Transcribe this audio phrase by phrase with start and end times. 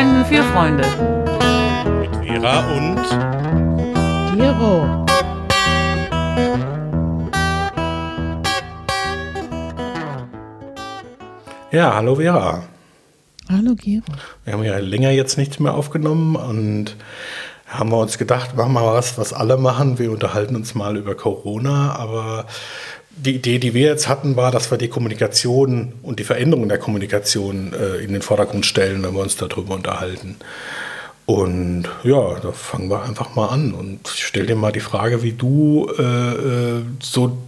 [0.00, 0.84] Freunden für Freunde.
[2.00, 3.04] Mit Vera und
[4.34, 5.06] Gero.
[11.70, 12.62] Ja, hallo Vera.
[13.50, 14.04] Hallo Gero.
[14.46, 16.96] Wir haben ja länger jetzt nichts mehr aufgenommen und
[17.66, 19.98] haben wir uns gedacht, machen wir mal was, was alle machen.
[19.98, 22.46] Wir unterhalten uns mal über Corona, aber
[23.10, 26.78] die Idee, die wir jetzt hatten, war, dass wir die Kommunikation und die Veränderung der
[26.78, 30.36] Kommunikation äh, in den Vordergrund stellen, wenn wir uns darüber unterhalten.
[31.26, 35.22] Und ja, da fangen wir einfach mal an und ich stelle dir mal die Frage,
[35.22, 37.38] wie du äh, äh, so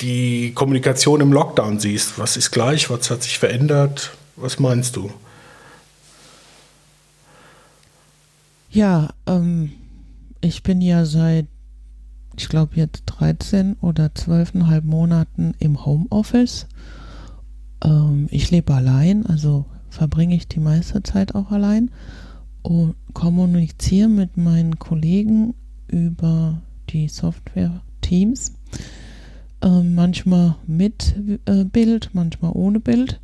[0.00, 2.18] die Kommunikation im Lockdown siehst.
[2.18, 2.90] Was ist gleich?
[2.90, 4.12] Was hat sich verändert?
[4.36, 5.10] Was meinst du?
[8.70, 9.72] Ja, ähm,
[10.40, 11.46] ich bin ja seit,
[12.36, 16.66] ich glaube jetzt 13 oder 12,5 Monaten im Homeoffice.
[17.84, 21.90] Ähm, ich lebe allein, also verbringe ich die meiste Zeit auch allein
[22.62, 25.54] und kommuniziere mit meinen Kollegen
[25.88, 28.54] über die Software Teams.
[29.60, 31.14] Ähm, manchmal mit
[31.46, 33.20] äh, Bild, manchmal ohne Bild.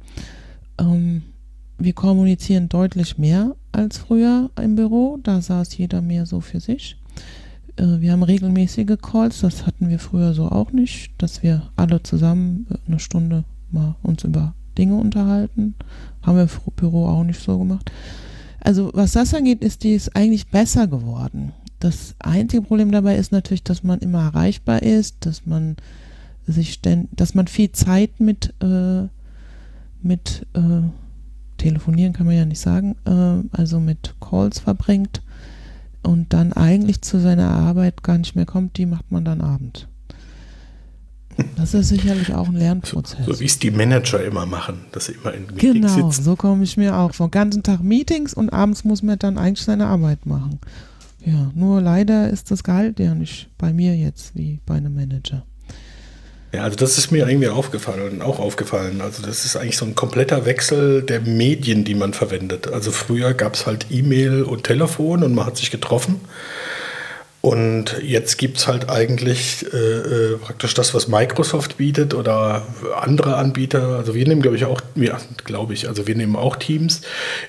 [0.78, 1.22] Ähm,
[1.78, 5.18] wir kommunizieren deutlich mehr als früher im Büro.
[5.22, 6.97] Da saß jeder mehr so für sich.
[7.78, 9.40] Äh, wir haben regelmäßige Calls.
[9.40, 14.24] Das hatten wir früher so auch nicht, dass wir alle zusammen eine Stunde mal uns
[14.24, 15.74] über Dinge unterhalten.
[16.22, 17.90] Haben wir im Büro auch nicht so gemacht.
[18.60, 21.52] Also was das angeht, ist dies eigentlich besser geworden.
[21.80, 25.76] Das einzige Problem dabei ist natürlich, dass man immer erreichbar ist, dass man
[26.46, 29.06] sich dass man viel Zeit mit äh,
[30.02, 30.82] mit äh,
[31.58, 35.22] telefonieren kann man ja nicht sagen, äh, also mit Calls verbringt
[36.02, 39.86] und dann eigentlich zu seiner Arbeit gar nicht mehr kommt, die macht man dann abends.
[41.56, 43.24] Das ist sicherlich auch ein Lernprozess.
[43.26, 46.24] So, so wie es die Manager immer machen, dass sie immer in Meetings genau, sitzen.
[46.24, 47.12] so komme ich mir auch.
[47.12, 50.58] Den ganzen Tag Meetings und abends muss man dann eigentlich seine Arbeit machen.
[51.24, 55.44] Ja, nur leider ist das Gehalt ja nicht bei mir jetzt wie bei einem Manager.
[56.52, 59.02] Ja, also das ist mir irgendwie aufgefallen, auch aufgefallen.
[59.02, 62.68] Also das ist eigentlich so ein kompletter Wechsel der Medien, die man verwendet.
[62.72, 66.20] Also früher gab es halt E-Mail und Telefon und man hat sich getroffen.
[67.40, 72.66] Und jetzt gibt es halt eigentlich äh, äh, praktisch das, was Microsoft bietet oder
[72.96, 73.96] andere Anbieter.
[73.98, 77.02] Also wir nehmen, glaube ich, auch, ja, glaube ich, also wir nehmen auch Teams.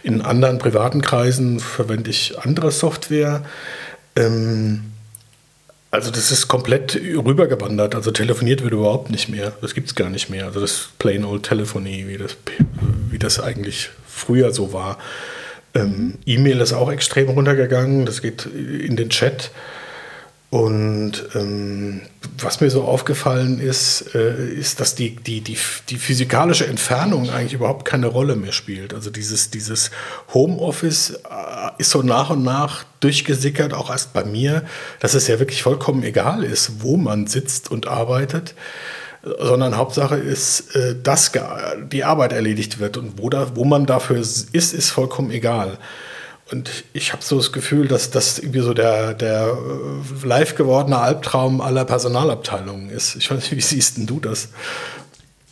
[0.04, 3.44] In anderen privaten Kreisen verwende ich andere Software.
[4.16, 4.84] Ähm,
[5.92, 7.96] also das ist komplett rübergewandert.
[7.96, 9.54] Also telefoniert wird überhaupt nicht mehr.
[9.62, 10.46] Das gibt es gar nicht mehr.
[10.46, 12.38] Also das Plain Old Telephony, wie das,
[13.10, 15.00] wie das eigentlich früher so war.
[15.74, 18.06] Ähm, E-Mail ist auch extrem runtergegangen.
[18.06, 19.52] Das geht in den Chat.
[20.50, 22.02] Und ähm,
[22.40, 25.58] was mir so aufgefallen ist, äh, ist, dass die, die, die,
[25.90, 28.96] die physikalische Entfernung eigentlich überhaupt keine Rolle mehr spielt.
[28.96, 29.92] Also dieses, dieses
[30.34, 34.64] Homeoffice äh, ist so nach und nach durchgesickert, auch erst bei mir,
[35.00, 38.56] dass es ja wirklich vollkommen egal ist, wo man sitzt und arbeitet,
[39.22, 41.32] sondern Hauptsache ist, äh, dass
[41.92, 45.78] die Arbeit erledigt wird und wo, da, wo man dafür ist, ist vollkommen egal.
[46.52, 50.98] Und ich habe so das Gefühl, dass das irgendwie so der, der äh, live gewordene
[50.98, 53.16] Albtraum aller Personalabteilungen ist.
[53.16, 54.50] Ich weiß nicht, wie siehst denn du das?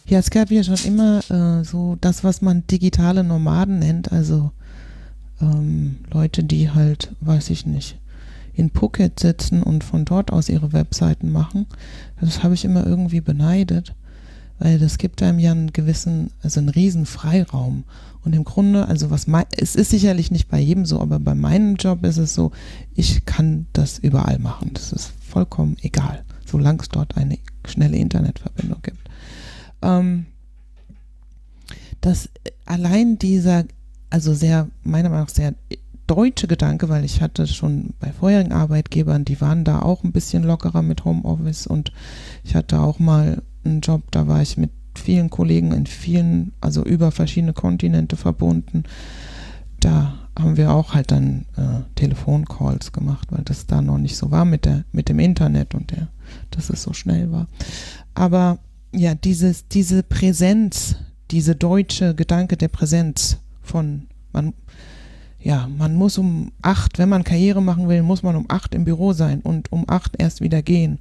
[0.05, 4.51] Ja, es gab ja schon immer äh, so das, was man digitale Nomaden nennt, also
[5.41, 7.97] ähm, Leute, die halt, weiß ich nicht,
[8.53, 11.67] in Phuket sitzen und von dort aus ihre Webseiten machen.
[12.19, 13.93] Das habe ich immer irgendwie beneidet,
[14.59, 17.83] weil das gibt einem ja einen gewissen, also einen riesen Freiraum.
[18.27, 21.33] Und im Grunde, also was mein, es ist sicherlich nicht bei jedem so, aber bei
[21.33, 22.51] meinem Job ist es so,
[22.93, 24.71] ich kann das überall machen.
[24.73, 28.99] Das ist vollkommen egal, solange es dort eine schnelle Internetverbindung gibt.
[29.81, 30.25] Ähm,
[32.01, 32.27] dass
[32.65, 33.63] allein dieser,
[34.09, 35.53] also sehr, meiner Meinung nach sehr
[36.05, 40.43] deutsche Gedanke, weil ich hatte schon bei vorherigen Arbeitgebern, die waren da auch ein bisschen
[40.43, 41.93] lockerer mit Homeoffice und
[42.43, 46.83] ich hatte auch mal einen Job, da war ich mit vielen Kollegen in vielen, also
[46.83, 48.83] über verschiedene Kontinente verbunden.
[49.79, 54.31] Da haben wir auch halt dann äh, Telefoncalls gemacht, weil das da noch nicht so
[54.31, 56.07] war mit der, mit dem Internet und der,
[56.51, 57.47] dass es so schnell war.
[58.13, 58.59] Aber
[58.93, 60.95] ja, dieses, diese Präsenz,
[61.31, 64.53] diese deutsche Gedanke der Präsenz von man,
[65.39, 68.85] ja, man muss um acht, wenn man Karriere machen will, muss man um acht im
[68.85, 70.99] Büro sein und um acht erst wieder gehen.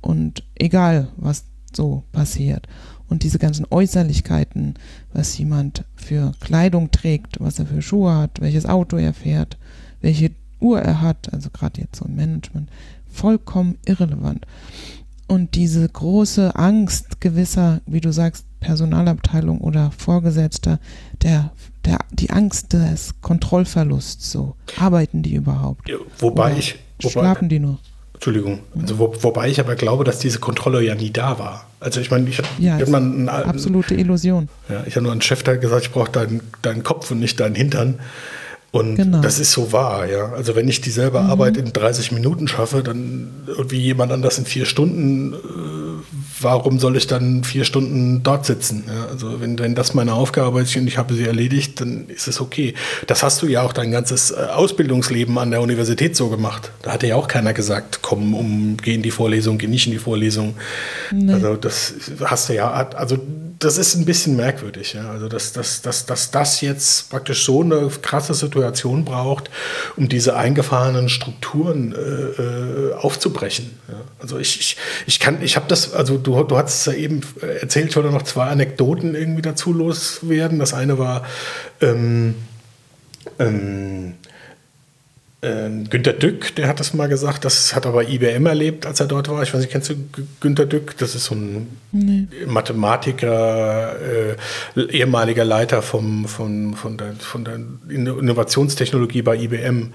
[0.00, 2.66] Und egal, was so passiert
[3.08, 4.74] und diese ganzen Äußerlichkeiten,
[5.12, 9.58] was jemand für Kleidung trägt, was er für Schuhe hat, welches Auto er fährt,
[10.00, 12.70] welche Uhr er hat, also gerade jetzt so im Management,
[13.10, 14.46] vollkommen irrelevant.
[15.28, 20.78] Und diese große Angst gewisser, wie du sagst, Personalabteilung oder Vorgesetzter,
[21.22, 21.52] der,
[21.84, 24.56] der, die Angst des Kontrollverlusts, so.
[24.78, 25.90] Arbeiten die überhaupt?
[26.18, 26.76] Wobei Oder ich.
[27.00, 27.78] Wobei, Schlafen die nur?
[28.22, 28.60] Entschuldigung.
[28.80, 31.66] Also, wo, wobei ich aber glaube, dass diese Kontrolle ja nie da war.
[31.80, 34.48] Also ich meine, ich habe Ja, hab ist mal einen, Absolute Illusion.
[34.68, 37.40] ja, ich habe nur einen Chef, hat gesagt, ich brauche deinen, deinen Kopf und nicht
[37.40, 37.98] deinen Hintern.
[38.70, 39.22] Und Genau.
[39.22, 40.32] das ist so wahr, ja.
[40.34, 44.66] Also wenn ich dieselbe Arbeit in 30 Minuten schaffe, dann irgendwie jemand anders in vier
[44.66, 45.36] Stunden, äh,
[46.40, 48.84] warum soll ich dann vier Stunden dort sitzen?
[48.86, 52.28] Ja, also wenn, wenn das meine Aufgabe ist und ich habe sie erledigt, dann ist
[52.28, 52.74] es okay.
[53.06, 56.70] Das hast du ja auch dein ganzes äh, Ausbildungsleben an der Universität so gemacht.
[56.82, 59.92] Da hatte ja auch keiner gesagt, komm, um, geh in die Vorlesung, geh nicht in
[59.92, 60.54] die Vorlesung.
[61.28, 61.94] Also das
[62.24, 63.18] hast du ja, also
[63.64, 65.10] das ist ein bisschen merkwürdig, ja.
[65.10, 69.50] Also dass, dass, dass, dass das jetzt praktisch so eine krasse Situation braucht,
[69.96, 73.78] um diese eingefahrenen Strukturen äh, äh, aufzubrechen.
[73.88, 74.00] Ja.
[74.20, 74.76] Also ich, ich,
[75.06, 78.10] ich kann, ich habe das, also du, du hast es ja eben erzählt, ich wollte
[78.10, 80.58] noch zwei Anekdoten irgendwie dazu loswerden.
[80.58, 81.24] Das eine war
[81.80, 82.34] ähm,
[83.38, 84.14] ähm, ähm,
[85.44, 89.06] Günter Dück, der hat das mal gesagt, das hat er bei IBM erlebt, als er
[89.06, 89.42] dort war.
[89.42, 89.94] Ich weiß nicht, kennst du
[90.38, 90.96] Günter Dück?
[90.98, 91.66] Das ist so ein
[92.46, 93.96] Mathematiker,
[94.76, 97.58] äh, ehemaliger Leiter vom, von, von, der, von der
[97.88, 99.92] Innovationstechnologie bei IBM.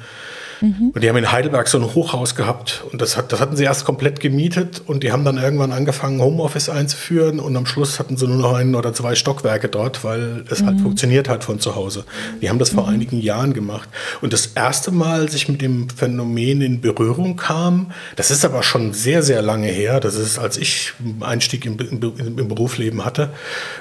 [0.62, 3.64] Und die haben in Heidelberg so ein Hochhaus gehabt und das, hat, das hatten sie
[3.64, 8.18] erst komplett gemietet und die haben dann irgendwann angefangen, Homeoffice einzuführen und am Schluss hatten
[8.18, 11.76] sie nur noch ein oder zwei Stockwerke dort, weil es halt funktioniert hat von zu
[11.76, 12.06] Hause.
[12.42, 13.90] Die haben das vor einigen Jahren gemacht.
[14.22, 18.64] Und das erste Mal, als ich mit dem Phänomen in Berührung kam, das ist aber
[18.64, 23.06] schon sehr, sehr lange her, das ist, als ich einen Einstieg im, im, im Berufsleben
[23.06, 23.30] hatte,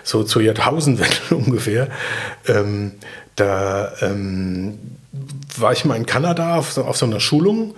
[0.02, 1.88] so zur Jahrtausendwende ungefähr,
[2.46, 2.92] ähm,
[3.36, 4.78] da ähm,
[5.60, 7.74] war ich mal in Kanada auf so, auf so einer Schulung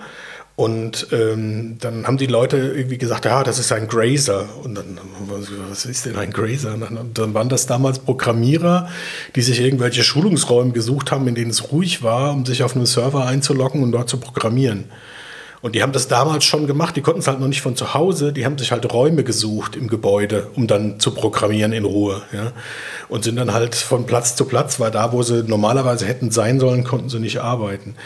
[0.59, 4.49] und ähm, dann haben die Leute irgendwie gesagt, ja, das ist ein Grazer.
[4.65, 4.99] Und dann,
[5.29, 6.75] was ist denn ein Grazer?
[6.75, 8.89] Und dann, dann waren das damals Programmierer,
[9.37, 12.87] die sich irgendwelche Schulungsräume gesucht haben, in denen es ruhig war, um sich auf einem
[12.87, 14.87] Server einzuloggen und dort zu programmieren.
[15.61, 17.95] Und die haben das damals schon gemacht, die konnten es halt noch nicht von zu
[17.95, 22.23] Hause, die haben sich halt Räume gesucht im Gebäude, um dann zu programmieren in Ruhe.
[22.33, 22.53] Ja?
[23.09, 26.61] Und sind dann halt von Platz zu Platz, weil da, wo sie normalerweise hätten sein
[26.61, 27.97] sollen, konnten sie nicht arbeiten.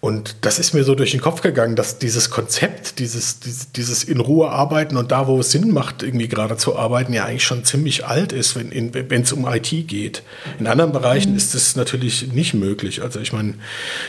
[0.00, 4.02] Und das ist mir so durch den Kopf gegangen, dass dieses Konzept, dieses, dieses, dieses
[4.02, 7.44] in Ruhe arbeiten und da, wo es Sinn macht, irgendwie gerade zu arbeiten, ja eigentlich
[7.44, 10.22] schon ziemlich alt ist, wenn es um IT geht.
[10.58, 13.02] In anderen Bereichen ist es natürlich nicht möglich.
[13.02, 13.54] Also ich meine,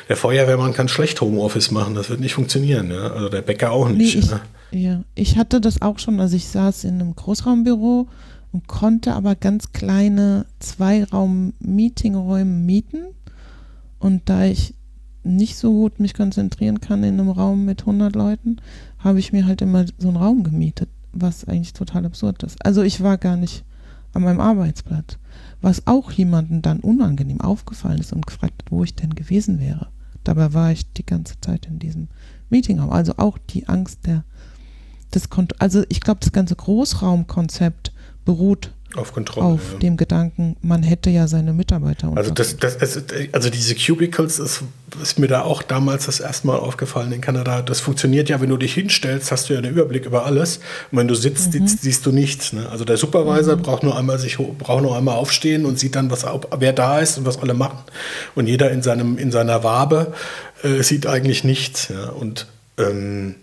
[0.07, 2.89] der Feuerwehrmann kann schlecht Homeoffice machen, das wird nicht funktionieren.
[2.89, 3.11] Ja?
[3.11, 4.15] Also der Bäcker auch Nee, nicht.
[4.15, 4.39] ich, ja?
[4.71, 8.07] ja, ich hatte das auch schon, also ich saß in einem Großraumbüro
[8.53, 13.07] und konnte aber ganz kleine Zweiraum-Meetingräume mieten.
[13.99, 14.73] Und da ich
[15.23, 18.57] nicht so gut mich konzentrieren kann in einem Raum mit 100 Leuten,
[18.99, 22.63] habe ich mir halt immer so einen Raum gemietet, was eigentlich total absurd ist.
[22.65, 23.63] Also ich war gar nicht
[24.13, 25.17] an meinem Arbeitsplatz,
[25.61, 29.87] was auch jemandem dann unangenehm aufgefallen ist und gefragt hat, wo ich denn gewesen wäre.
[30.23, 32.07] Dabei war ich die ganze Zeit in diesem
[32.49, 32.91] Meetingraum.
[32.91, 34.23] Also auch die Angst der
[35.13, 37.91] des Kont also ich glaube, das ganze Großraumkonzept
[38.23, 39.47] beruht Auf Kontrolle.
[39.47, 39.79] auf ja.
[39.79, 42.77] dem Gedanken, man hätte ja seine Mitarbeiter Also, das, das,
[43.31, 44.63] also diese Cubicles, das
[45.01, 47.61] ist mir da auch damals das erste Mal aufgefallen in Kanada.
[47.61, 50.57] Das funktioniert ja, wenn du dich hinstellst, hast du ja einen Überblick über alles.
[50.91, 52.53] Und wenn du sitzt, siehst, siehst du nichts.
[52.53, 52.67] Ne?
[52.69, 56.25] Also der Supervisor braucht nur einmal sich braucht nur einmal aufstehen und sieht dann, was,
[56.57, 57.79] wer da ist und was alle machen.
[58.35, 60.13] Und jeder in, seinem, in seiner Wabe
[60.63, 61.87] äh, sieht eigentlich nichts.
[61.89, 62.09] Ja?
[62.09, 63.35] Und ähm,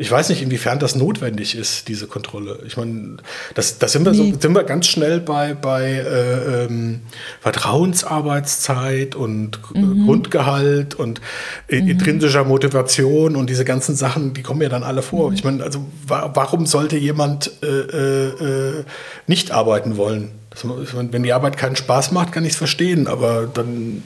[0.00, 2.60] ich weiß nicht, inwiefern das notwendig ist, diese Kontrolle.
[2.66, 3.18] Ich meine,
[3.54, 4.32] das, das sind, wir Nee.
[4.32, 7.00] so, sind wir ganz schnell bei, bei äh, ähm,
[7.42, 11.20] Vertrauensarbeitszeit und äh, Grundgehalt und
[11.68, 15.34] äh, intrinsischer Motivation und diese ganzen Sachen, die kommen ja dann alle vor.
[15.34, 18.84] Ich meine, also wa warum sollte jemand äh, äh, äh,
[19.26, 20.30] nicht arbeiten wollen?
[20.48, 24.02] Das, meine, wenn die Arbeit keinen Spaß macht, kann ich es verstehen, aber dann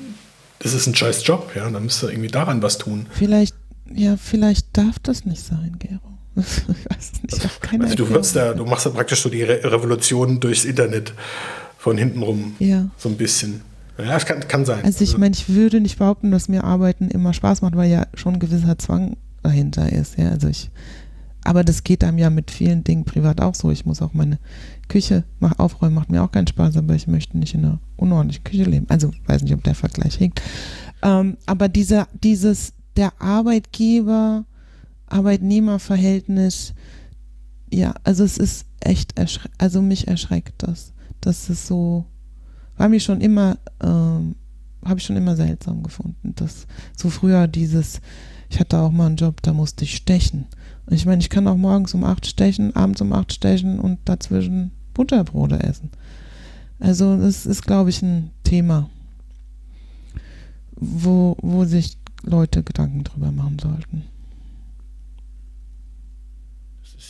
[0.59, 3.07] ist es ein scheiß Job, ja, dann müsst ihr irgendwie daran was tun.
[3.13, 3.55] Vielleicht,
[3.93, 6.01] ja, vielleicht darf das nicht sein, Gero.
[6.37, 7.37] ich weiß es nicht.
[7.37, 10.41] Ich habe keine Also du wirst da, du machst da praktisch so die Re Revolution
[10.41, 11.13] durchs Internet
[11.79, 12.57] von hinten rum.
[12.59, 12.89] Ja.
[12.97, 13.61] So ein bisschen.
[13.99, 14.85] Ja, es kann, kann sein.
[14.85, 18.07] Also ich meine, ich würde nicht behaupten, dass mir Arbeiten immer Spaß macht, weil ja
[18.15, 20.19] schon ein gewisser Zwang dahinter ist.
[20.19, 20.71] Ja, also ich,
[21.45, 23.71] aber das geht einem ja mit vielen Dingen privat auch so.
[23.71, 24.39] Ich muss auch meine
[24.89, 28.45] Küche mach, aufräumen, macht mir auch keinen Spaß, aber ich möchte nicht in einer unordentlichen
[28.45, 28.87] Küche leben.
[28.89, 30.43] Also weiß nicht, ob der Vergleich hinkt.
[31.03, 34.45] Ähm, aber dieser, dieses, der Arbeitgeber,
[35.07, 36.75] Arbeitnehmerverhältnis,
[37.73, 39.15] ja, also es ist echt,
[39.59, 40.93] also mich erschreckt das.
[41.21, 42.05] Das ist so,
[42.77, 44.37] war mir schon immer, ähm,
[44.85, 46.35] habe ich schon immer seltsam gefunden.
[46.37, 48.01] Dass so früher dieses,
[48.49, 50.47] ich hatte auch mal einen Job, da musste ich stechen.
[50.91, 54.71] Ich meine, ich kann auch morgens um acht stechen, abends um acht stechen und dazwischen
[54.93, 55.91] Butterbrote essen.
[56.79, 58.91] Also das ist, glaube ich, ein Thema,
[60.77, 64.05] wo, wo sich Leute Gedanken drüber machen sollten.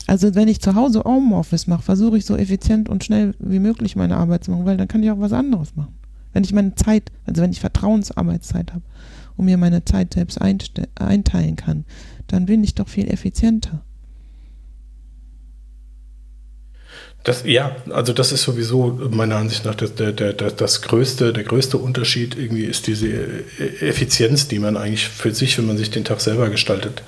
[0.07, 3.95] Also wenn ich zu Hause Homeoffice mache, versuche ich so effizient und schnell wie möglich
[3.95, 5.95] meine Arbeit zu machen, weil dann kann ich auch was anderes machen.
[6.33, 8.83] Wenn ich meine Zeit, also wenn ich Vertrauensarbeitszeit habe
[9.37, 11.85] und mir meine Zeit selbst einteilen kann,
[12.27, 13.83] dann bin ich doch viel effizienter.
[17.25, 21.43] Das, ja, also das ist sowieso meiner Ansicht nach das, der, der, das größte, der
[21.43, 23.07] größte Unterschied irgendwie ist diese
[23.81, 27.01] Effizienz, die man eigentlich für sich, wenn man sich den Tag selber gestaltet,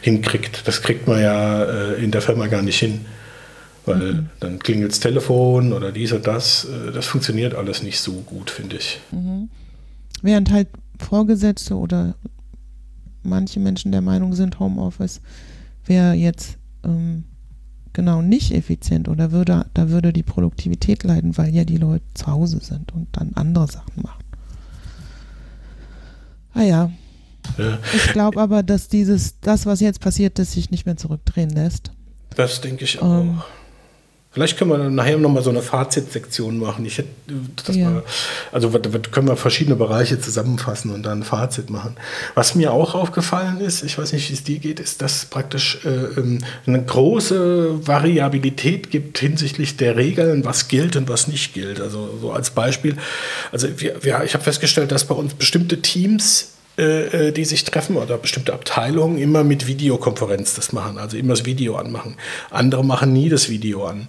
[0.00, 0.66] hinkriegt.
[0.66, 3.06] Das kriegt man ja äh, in der Firma gar nicht hin.
[3.86, 4.28] Weil mhm.
[4.40, 6.64] dann klingelt das Telefon oder dies und das.
[6.64, 8.98] Äh, das funktioniert alles nicht so gut, finde ich.
[9.12, 9.50] Mhm.
[10.20, 10.66] Während halt
[10.98, 12.16] Vorgesetzte oder
[13.22, 15.20] manche Menschen der Meinung sind, Homeoffice
[15.86, 17.22] wäre jetzt ähm,
[17.92, 22.26] genau nicht effizient oder würde, da würde die Produktivität leiden, weil ja die Leute zu
[22.26, 24.24] Hause sind und dann andere Sachen machen.
[26.54, 26.90] Ah ja.
[27.58, 27.78] ja.
[27.94, 31.92] Ich glaube aber, dass dieses, das, was jetzt passiert ist, sich nicht mehr zurückdrehen lässt.
[32.36, 33.20] Das denke ich auch.
[33.20, 33.42] Ähm,
[34.32, 36.84] Vielleicht können wir dann nachher nochmal so eine Fazitsektion machen.
[36.86, 37.08] Ich hätte,
[37.66, 37.90] das ja.
[37.90, 38.04] mal,
[38.52, 41.96] also können wir verschiedene Bereiche zusammenfassen und dann ein Fazit machen.
[42.36, 45.24] Was mir auch aufgefallen ist, ich weiß nicht, wie es dir geht, ist, dass es
[45.24, 51.52] praktisch äh, ähm, eine große Variabilität gibt hinsichtlich der Regeln, was gilt und was nicht
[51.52, 51.80] gilt.
[51.80, 52.96] Also so als Beispiel,
[53.50, 57.64] also wir, wir, ich habe festgestellt, dass bei uns bestimmte Teams äh, äh, die sich
[57.64, 62.16] treffen oder bestimmte Abteilungen immer mit Videokonferenz das machen, also immer das Video anmachen.
[62.50, 64.08] Andere machen nie das Video an.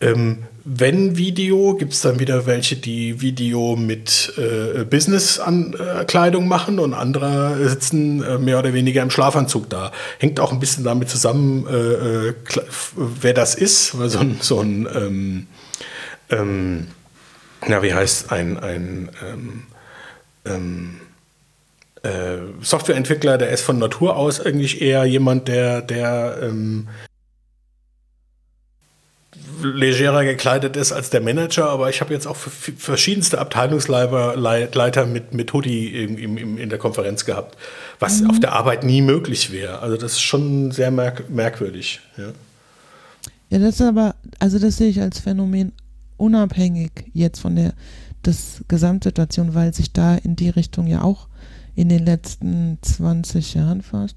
[0.00, 6.94] Ähm, wenn Video, gibt es dann wieder welche, die Video mit äh, Business-Kleidung machen und
[6.94, 9.92] andere sitzen äh, mehr oder weniger im Schlafanzug da.
[10.18, 12.34] Hängt auch ein bisschen damit zusammen, äh, äh
[12.96, 15.46] wer das ist, weil so ein, so ein ähm,
[16.30, 16.86] ähm,
[17.66, 19.62] na, wie heißt ein, ein ähm,
[20.46, 21.09] ähm äh,
[22.62, 26.88] Softwareentwickler, der ist von Natur aus eigentlich eher jemand, der, der ähm,
[29.62, 35.52] legerer gekleidet ist als der Manager, aber ich habe jetzt auch verschiedenste Abteilungsleiter mit, mit
[35.52, 37.56] Hoodie in, in, in der Konferenz gehabt,
[37.98, 38.30] was mhm.
[38.30, 39.80] auf der Arbeit nie möglich wäre.
[39.80, 42.00] Also das ist schon sehr merk merkwürdig.
[42.16, 42.32] Ja.
[43.50, 45.72] ja, das ist aber, also das sehe ich als Phänomen
[46.16, 47.74] unabhängig jetzt von der
[48.22, 51.28] das Gesamtsituation, weil sich da in die Richtung ja auch
[51.80, 54.14] in den letzten 20 Jahren fast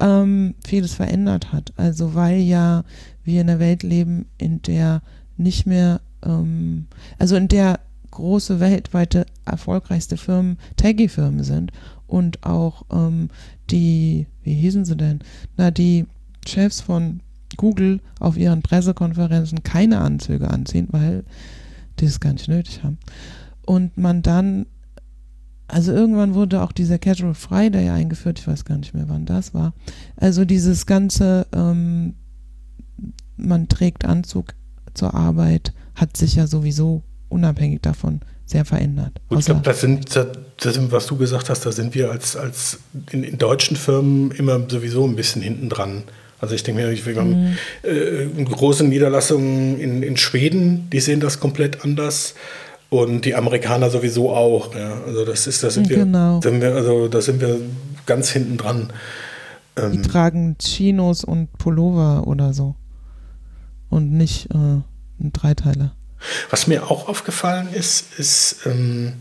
[0.00, 1.72] ähm, vieles verändert hat.
[1.76, 2.82] Also weil ja
[3.22, 5.02] wir in einer Welt leben, in der
[5.36, 7.78] nicht mehr, ähm, also in der
[8.10, 11.70] große weltweite erfolgreichste Firmen Taggy-Firmen sind
[12.08, 13.28] und auch ähm,
[13.70, 15.20] die, wie hießen sie denn?
[15.56, 16.06] Na, die
[16.44, 17.20] Chefs von
[17.56, 21.22] Google auf ihren Pressekonferenzen keine Anzüge anziehen, weil
[22.00, 22.98] die es gar nicht nötig haben.
[23.64, 24.66] Und man dann
[25.68, 29.52] also irgendwann wurde auch dieser Casual Friday eingeführt, ich weiß gar nicht mehr, wann das
[29.52, 29.74] war.
[30.16, 32.14] Also dieses ganze, ähm,
[33.36, 34.54] man trägt Anzug
[34.94, 39.20] zur Arbeit, hat sich ja sowieso unabhängig davon sehr verändert.
[39.28, 42.36] Gut, ich glaube, das sind, das sind, was du gesagt hast, da sind wir als,
[42.36, 42.78] als
[43.10, 46.04] in, in deutschen Firmen immer sowieso ein bisschen hinten dran.
[46.38, 47.56] Also ich denke mir, wir haben mhm.
[47.82, 52.34] äh, große Niederlassungen in, in Schweden, die sehen das komplett anders.
[52.88, 54.74] Und die Amerikaner sowieso auch.
[54.74, 55.00] Ja.
[55.06, 56.40] Also das ist, da sind wir, genau.
[56.40, 57.60] sind wir, also da sind wir
[58.06, 58.92] ganz hinten dran.
[59.76, 62.76] Ähm, die tragen Chinos und Pullover oder so.
[63.88, 65.94] Und nicht äh, ein Dreiteiler.
[66.50, 69.14] Was mir auch aufgefallen ist, ist, ähm,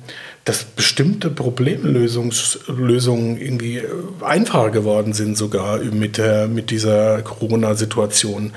[0.45, 3.85] dass bestimmte Problemlösungen irgendwie äh,
[4.21, 8.53] einfacher geworden sind, sogar mit, der, mit dieser Corona-Situation.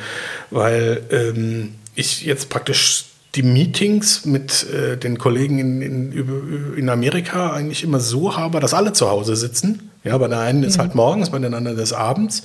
[0.50, 3.07] Weil ähm, ich jetzt praktisch
[3.38, 8.74] die Meetings mit äh, den Kollegen in, in, in, Amerika eigentlich immer so habe, dass
[8.74, 9.90] alle zu Hause sitzen.
[10.02, 10.64] Ja, bei der einen mhm.
[10.64, 12.42] ist halt morgens, bei den anderen ist abends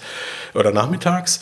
[0.53, 1.39] oder nachmittags.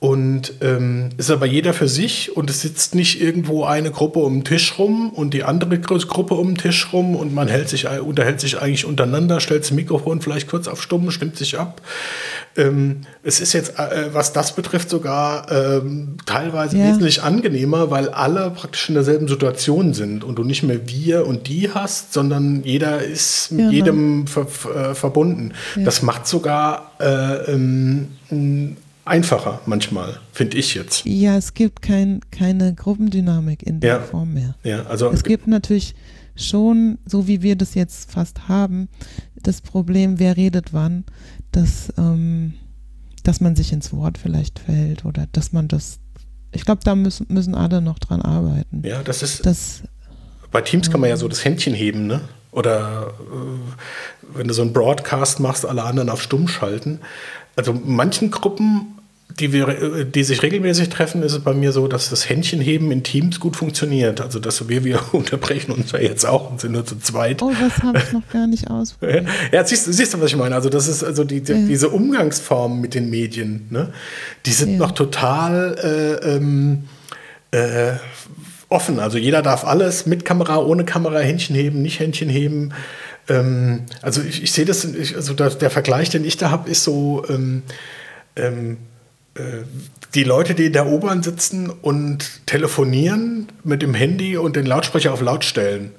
[0.00, 4.34] Und ähm, ist aber jeder für sich und es sitzt nicht irgendwo eine Gruppe um
[4.34, 7.88] den Tisch rum und die andere Gruppe um den Tisch rum und man hält sich,
[7.88, 11.82] unterhält sich eigentlich untereinander, stellt das Mikrofon vielleicht kurz auf Stumm, stimmt sich ab.
[12.56, 16.86] Ähm, es ist jetzt, äh, was das betrifft, sogar ähm, teilweise ja.
[16.86, 21.48] wesentlich angenehmer, weil alle praktisch in derselben Situation sind und du nicht mehr wir und
[21.48, 23.72] die hast, sondern jeder ist mit genau.
[23.72, 25.54] jedem ver äh, verbunden.
[25.74, 25.82] Ja.
[25.82, 28.76] Das macht sogar äh, ähm,
[29.08, 31.04] einfacher manchmal, finde ich jetzt.
[31.04, 34.00] Ja, es gibt kein, keine Gruppendynamik in der ja.
[34.00, 34.54] Form mehr.
[34.62, 35.94] Ja, also es gibt natürlich
[36.36, 38.88] schon, so wie wir das jetzt fast haben,
[39.42, 41.04] das Problem, wer redet wann,
[41.52, 42.54] dass, ähm,
[43.24, 45.98] dass man sich ins Wort vielleicht fällt oder dass man das,
[46.52, 48.82] ich glaube, da müssen, müssen alle noch dran arbeiten.
[48.84, 49.82] Ja, das ist, das,
[50.50, 52.20] bei Teams kann man ja so das Händchen heben, ne?
[52.50, 57.00] Oder äh, wenn du so einen Broadcast machst, alle anderen auf stumm schalten.
[57.56, 58.97] Also manchen Gruppen
[59.40, 63.02] die, wir, die sich regelmäßig treffen, ist es bei mir so, dass das Händchenheben in
[63.02, 64.20] Teams gut funktioniert.
[64.20, 67.42] Also, dass wir, wir unterbrechen uns ja jetzt auch und sind nur zu zweit.
[67.42, 69.26] Oh, das habe ich noch gar nicht ausprobiert.
[69.52, 70.54] ja, siehst, siehst du, was ich meine?
[70.54, 71.66] Also, das ist also die, die ja.
[71.66, 73.92] diese Umgangsformen mit den Medien, ne?
[74.46, 74.78] die sind ja.
[74.78, 76.84] noch total äh, ähm,
[77.50, 77.92] äh,
[78.68, 78.98] offen.
[78.98, 82.72] Also, jeder darf alles mit Kamera, ohne Kamera, Händchen heben, nicht Händchen heben.
[83.28, 86.68] Ähm, also, ich, ich sehe das, ich, also der, der, Vergleich, den ich da habe,
[86.70, 87.24] ist so.
[87.28, 87.62] Ähm,
[88.36, 88.76] ähm äh,
[90.14, 95.12] die Leute, die in der U-Bahn sitzen und telefonieren mit dem Handy und den Lautsprecher
[95.12, 95.92] auf laut stellen.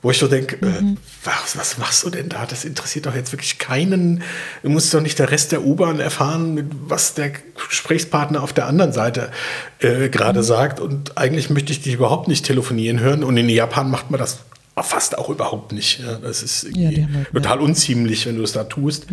[0.00, 0.92] Wo ich so denke, äh, mhm.
[0.92, 2.46] äh, was, was, machst du denn da?
[2.46, 4.22] Das interessiert doch jetzt wirklich keinen.
[4.62, 7.32] Du musst doch nicht der Rest der U-Bahn erfahren, was der
[7.68, 9.32] Gesprächspartner auf der anderen Seite
[9.80, 10.44] äh, gerade mhm.
[10.44, 10.78] sagt.
[10.78, 13.24] Und eigentlich möchte ich dich überhaupt nicht telefonieren hören.
[13.24, 14.38] Und in Japan macht man das
[14.84, 15.98] fast auch überhaupt nicht.
[15.98, 19.06] Ja, das ist ja, halt total unziemlich, wenn du es da tust.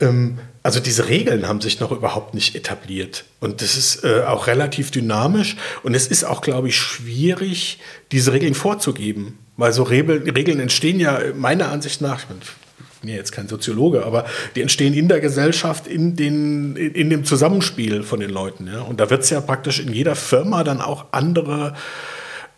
[0.00, 3.24] Ähm, also diese Regeln haben sich noch überhaupt nicht etabliert.
[3.40, 5.56] Und das ist äh, auch relativ dynamisch.
[5.82, 7.78] Und es ist auch, glaube ich, schwierig,
[8.12, 9.38] diese Regeln vorzugeben.
[9.56, 14.06] Weil so Regeln, Regeln entstehen ja meiner Ansicht nach, ich, bin ja jetzt kein Soziologe,
[14.06, 18.68] aber die entstehen in der Gesellschaft, in, den, in dem Zusammenspiel von den Leuten.
[18.68, 18.82] Ja?
[18.82, 21.74] Und da wird es ja praktisch in jeder Firma dann auch andere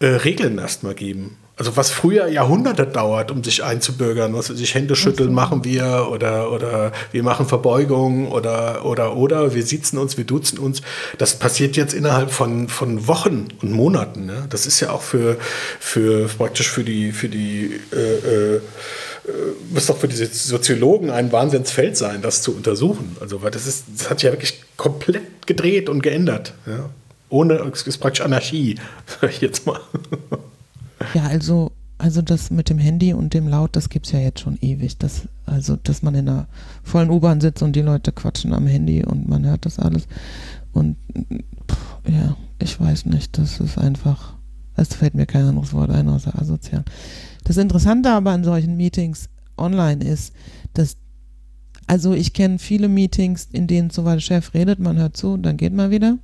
[0.01, 1.39] äh, Regeln erstmal geben.
[1.57, 6.51] Also was früher Jahrhunderte dauert, um sich einzubürgern, was sich Hände schütteln machen wir oder,
[6.51, 10.83] oder wir machen Verbeugung oder, oder, oder, wir sitzen uns, wir duzen uns.
[11.19, 14.27] Das passiert jetzt innerhalb von, von Wochen und Monaten.
[14.27, 14.47] Ne?
[14.51, 15.37] Das ist ja auch für,
[15.79, 18.61] für praktisch für die, für die äh, äh,
[19.71, 23.17] muss doch für die Soziologen ein Wahnsinnsfeld sein, das zu untersuchen.
[23.21, 26.53] Also, weil das ist, das hat sich ja wirklich komplett gedreht und geändert.
[26.67, 26.91] Ja?
[27.31, 28.77] Ohne, es ist praktisch Anarchie,
[29.21, 29.81] sag ich jetzt mal.
[31.13, 34.41] Ja, also, also das mit dem Handy und dem Laut, das gibt es ja jetzt
[34.41, 34.99] schon ewig.
[34.99, 36.47] Das, also, dass man in einer
[36.83, 40.07] vollen U-Bahn sitzt und die Leute quatschen am Handy und man hört das alles.
[40.73, 40.97] Und
[41.71, 44.35] pff, ja, ich weiß nicht, das ist einfach,
[44.77, 46.85] es fällt mir kein anderes Wort ein außer asozial.
[47.45, 50.33] Das Interessante aber an solchen Meetings online ist,
[50.73, 50.97] dass
[51.87, 55.57] also ich kenne viele Meetings, in denen so der Chef redet, man hört zu, dann
[55.57, 56.19] geht man wieder.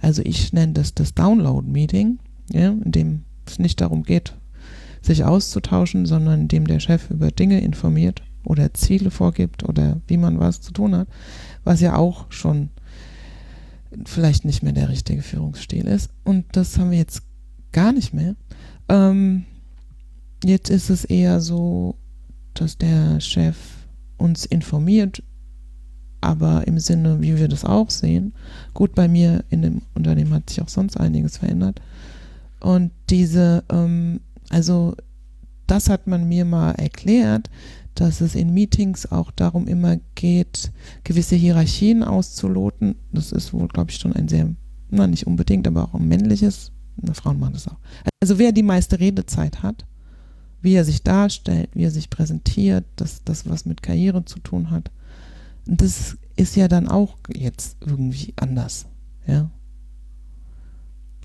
[0.00, 2.18] Also ich nenne das das Download-Meeting,
[2.50, 4.34] ja, in dem es nicht darum geht,
[5.02, 10.38] sich auszutauschen, sondern indem der Chef über Dinge informiert oder Ziele vorgibt oder wie man
[10.38, 11.08] was zu tun hat,
[11.64, 12.70] was ja auch schon
[14.04, 16.10] vielleicht nicht mehr der richtige Führungsstil ist.
[16.24, 17.22] Und das haben wir jetzt
[17.72, 18.34] gar nicht mehr.
[18.88, 19.44] Ähm,
[20.42, 21.96] jetzt ist es eher so,
[22.54, 23.56] dass der Chef
[24.16, 25.22] uns informiert,
[26.20, 28.32] aber im Sinne, wie wir das auch sehen.
[28.72, 31.80] Gut, bei mir in dem Unternehmen hat sich auch sonst einiges verändert.
[32.64, 34.94] Und diese, ähm, also
[35.66, 37.50] das hat man mir mal erklärt,
[37.94, 40.72] dass es in Meetings auch darum immer geht,
[41.04, 42.94] gewisse Hierarchien auszuloten.
[43.12, 44.48] Das ist wohl, glaube ich, schon ein sehr,
[44.88, 47.76] na nicht unbedingt, aber auch ein männliches, na, Frauen machen das auch.
[48.22, 49.84] Also wer die meiste Redezeit hat,
[50.62, 54.70] wie er sich darstellt, wie er sich präsentiert, dass das was mit Karriere zu tun
[54.70, 54.90] hat,
[55.66, 58.86] das ist ja dann auch jetzt irgendwie anders.
[59.26, 59.50] Ja,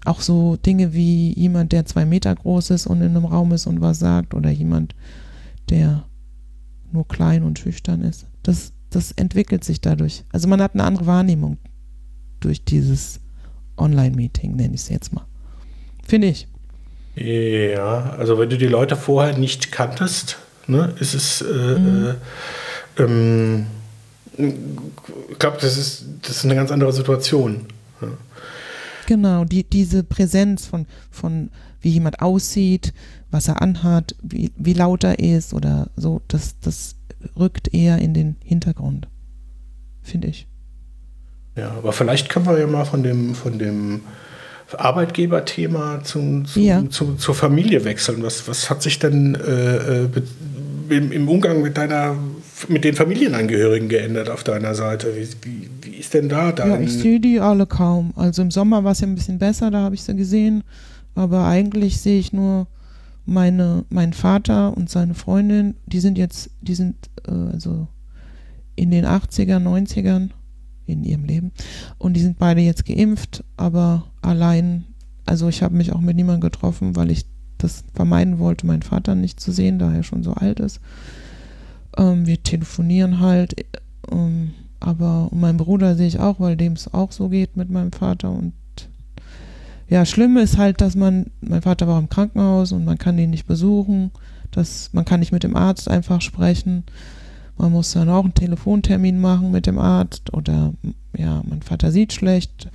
[0.05, 3.67] auch so Dinge wie jemand, der zwei Meter groß ist und in einem Raum ist
[3.67, 4.95] und was sagt oder jemand,
[5.69, 6.05] der
[6.91, 8.27] nur klein und schüchtern ist.
[8.43, 10.23] Das, das entwickelt sich dadurch.
[10.31, 11.57] Also man hat eine andere Wahrnehmung
[12.39, 13.19] durch dieses
[13.77, 15.25] Online-Meeting, nenne ich es jetzt mal.
[16.07, 16.47] Finde ich.
[17.15, 22.15] Ja, also wenn du die Leute vorher nicht kanntest, ne, ist es, äh, mhm.
[22.97, 23.65] äh, ähm,
[24.37, 27.65] ich glaube, das ist, das ist eine ganz andere Situation.
[28.01, 28.07] Ja.
[29.09, 31.49] Genau, die, diese Präsenz von, von
[31.81, 32.93] wie jemand aussieht,
[33.31, 36.95] was er anhat, wie, wie laut er ist oder so, das, das
[37.35, 39.07] rückt eher in den Hintergrund,
[40.03, 40.45] finde ich.
[41.55, 44.01] Ja, aber vielleicht können wir ja mal von dem, von dem
[44.77, 46.87] Arbeitgeberthema zum, zum, ja.
[46.91, 48.21] zu, zur Familie wechseln.
[48.21, 50.09] Was, was hat sich denn äh, äh
[50.89, 52.15] im, im, Umgang mit deiner
[52.67, 55.15] mit den Familienangehörigen geändert auf deiner Seite?
[55.15, 56.69] Wie, wie, wie ist denn da dein...
[56.69, 58.13] Ja, ich sehe die alle kaum.
[58.15, 60.63] Also im Sommer war es ja ein bisschen besser, da habe ich sie gesehen.
[61.15, 62.67] Aber eigentlich sehe ich nur
[63.25, 65.75] meine, meinen Vater und seine Freundin.
[65.85, 66.95] Die sind jetzt, die sind
[67.27, 67.87] äh, also
[68.75, 70.29] in den 80er, 90ern
[70.85, 71.51] in ihrem Leben.
[71.97, 74.85] Und die sind beide jetzt geimpft, aber allein,
[75.25, 77.25] also ich habe mich auch mit niemandem getroffen, weil ich
[77.57, 80.79] das vermeiden wollte, meinen Vater nicht zu sehen, da er schon so alt ist.
[81.97, 83.55] Ähm, wir telefonieren halt,
[84.11, 87.91] ähm, aber meinen Bruder sehe ich auch, weil dem es auch so geht mit meinem
[87.91, 88.53] Vater und
[89.89, 93.31] ja, schlimm ist halt, dass man, mein Vater war im Krankenhaus und man kann ihn
[93.31, 94.11] nicht besuchen.
[94.51, 96.83] Das, man kann nicht mit dem Arzt einfach sprechen.
[97.57, 100.73] Man muss dann auch einen Telefontermin machen mit dem Arzt oder
[101.17, 102.69] ja, mein Vater sieht schlecht.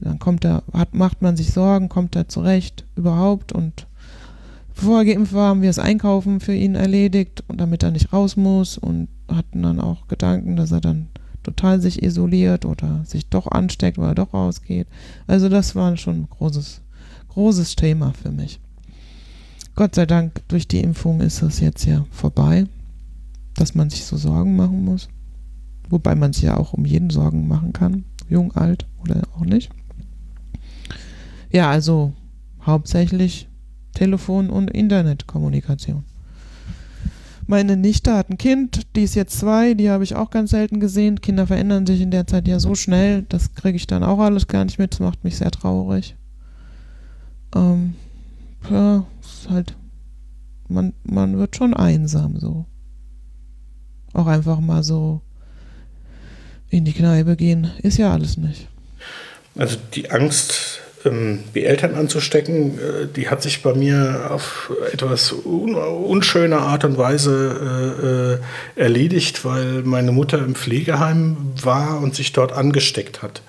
[0.00, 3.86] Dann kommt er, hat, macht man sich Sorgen, kommt er zurecht überhaupt und
[4.74, 8.12] bevor er geimpft war, haben wir das Einkaufen für ihn erledigt und damit er nicht
[8.12, 11.08] raus muss und hatten dann auch Gedanken, dass er dann
[11.42, 14.86] total sich isoliert oder sich doch ansteckt, weil er doch rausgeht.
[15.26, 16.82] Also das war schon ein großes,
[17.28, 18.60] großes Thema für mich.
[19.74, 22.66] Gott sei Dank, durch die Impfung ist das jetzt ja vorbei,
[23.54, 25.08] dass man sich so Sorgen machen muss.
[25.88, 29.70] Wobei man sich ja auch um jeden Sorgen machen kann, jung, alt oder auch nicht.
[31.50, 32.12] Ja, also
[32.64, 33.48] hauptsächlich
[33.94, 36.04] Telefon- und Internetkommunikation.
[37.46, 40.80] Meine Nichte hat ein Kind, die ist jetzt zwei, die habe ich auch ganz selten
[40.80, 41.20] gesehen.
[41.20, 44.46] Kinder verändern sich in der Zeit ja so schnell, das kriege ich dann auch alles
[44.46, 46.14] gar nicht mit, das macht mich sehr traurig.
[47.54, 47.94] Ähm,
[48.70, 49.76] ja, ist halt,
[50.68, 52.64] man, man wird schon einsam so.
[54.12, 55.20] Auch einfach mal so
[56.70, 58.68] in die Kneipe gehen, ist ja alles nicht.
[59.56, 65.74] Also die Angst die Eltern anzustecken, äh, die hat sich bei mir auf etwas un
[65.74, 68.38] unschöne Art und Weise
[68.76, 73.42] äh, äh, erledigt, weil meine Mutter im Pflegeheim war und sich dort angesteckt hat.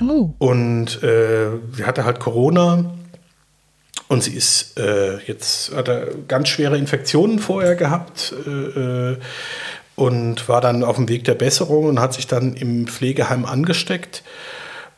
[0.00, 0.30] Oh.
[0.38, 2.92] Und äh, sie hatte halt Corona.
[4.08, 9.16] Und sie ist äh, jetzt, hat er ganz schwere Infektionen vorher gehabt äh,
[9.96, 14.22] und war dann auf dem Weg der Besserung und hat sich dann im Pflegeheim angesteckt.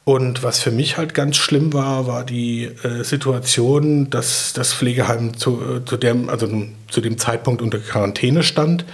[0.05, 5.35] Und was für mich halt ganz schlimm war, war die äh, Situation, dass das Pflegeheim
[5.37, 6.47] zu, äh, zu, dem, also
[6.91, 8.85] zu dem Zeitpunkt unter Quarantäne stand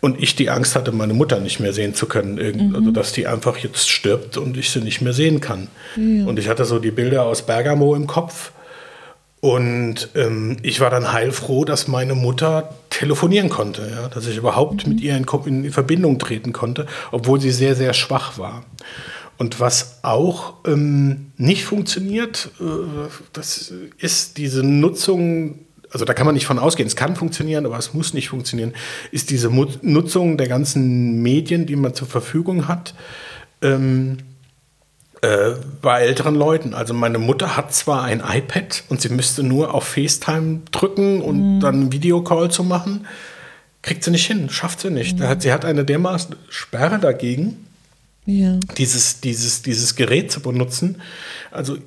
[0.00, 2.36] und ich die Angst hatte, meine Mutter nicht mehr sehen zu können.
[2.36, 2.74] Mhm.
[2.74, 5.68] Also, dass die einfach jetzt stirbt und ich sie nicht mehr sehen kann.
[5.96, 6.24] Ja.
[6.24, 8.52] Und ich hatte so die Bilder aus Bergamo im Kopf.
[9.40, 14.08] Und ähm, ich war dann heilfroh, dass meine Mutter telefonieren konnte, ja?
[14.08, 14.94] dass ich überhaupt mhm.
[14.94, 15.24] mit ihr in,
[15.64, 18.64] in Verbindung treten konnte, obwohl sie sehr, sehr schwach war.
[19.38, 22.64] Und was auch ähm, nicht funktioniert, äh,
[23.32, 25.60] das ist diese Nutzung,
[25.92, 28.74] also da kann man nicht von ausgehen, es kann funktionieren, aber es muss nicht funktionieren,
[29.12, 32.94] ist diese Mut Nutzung der ganzen Medien, die man zur Verfügung hat.
[33.62, 34.18] Ähm,
[35.20, 36.74] äh, bei älteren Leuten.
[36.74, 41.56] Also meine Mutter hat zwar ein iPad und sie müsste nur auf FaceTime drücken und
[41.56, 41.60] mhm.
[41.60, 43.06] dann einen Videocall zu machen.
[43.82, 45.18] Kriegt sie nicht hin, schafft sie nicht.
[45.18, 45.40] Mhm.
[45.40, 47.67] Sie hat eine dermaßen Sperre dagegen,
[48.28, 48.58] ja.
[48.76, 51.00] dieses, dieses, dieses Gerät zu benutzen.
[51.50, 51.78] Also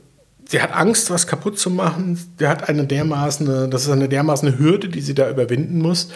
[0.49, 2.19] sie hat Angst, was kaputt zu machen.
[2.39, 6.09] Der hat eine dermaßen, das ist eine dermaßen Hürde, die sie da überwinden muss.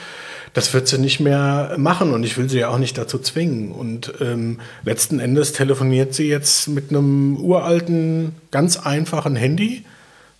[0.54, 3.72] Das wird sie nicht mehr machen und ich will sie ja auch nicht dazu zwingen.
[3.72, 9.84] Und ähm, letzten Endes telefoniert sie jetzt mit einem uralten, ganz einfachen Handy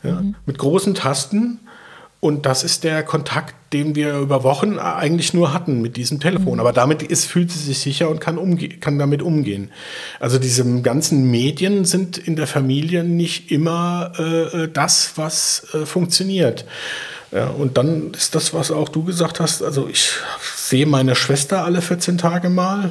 [0.04, 0.36] ja, mhm.
[0.46, 1.60] mit großen Tasten
[2.26, 6.56] und das ist der Kontakt, den wir über Wochen eigentlich nur hatten mit diesem Telefon.
[6.56, 6.60] Mhm.
[6.60, 9.70] Aber damit ist, fühlt sie sich sicher und kann, kann damit umgehen.
[10.20, 15.86] Also diese ganzen Medien sind in der Familie nicht immer äh, äh, das, was äh,
[15.86, 16.66] funktioniert.
[17.32, 19.62] Ja, und dann ist das, was auch du gesagt hast.
[19.62, 20.10] Also ich
[20.42, 22.90] sehe meine Schwester alle 14 Tage mal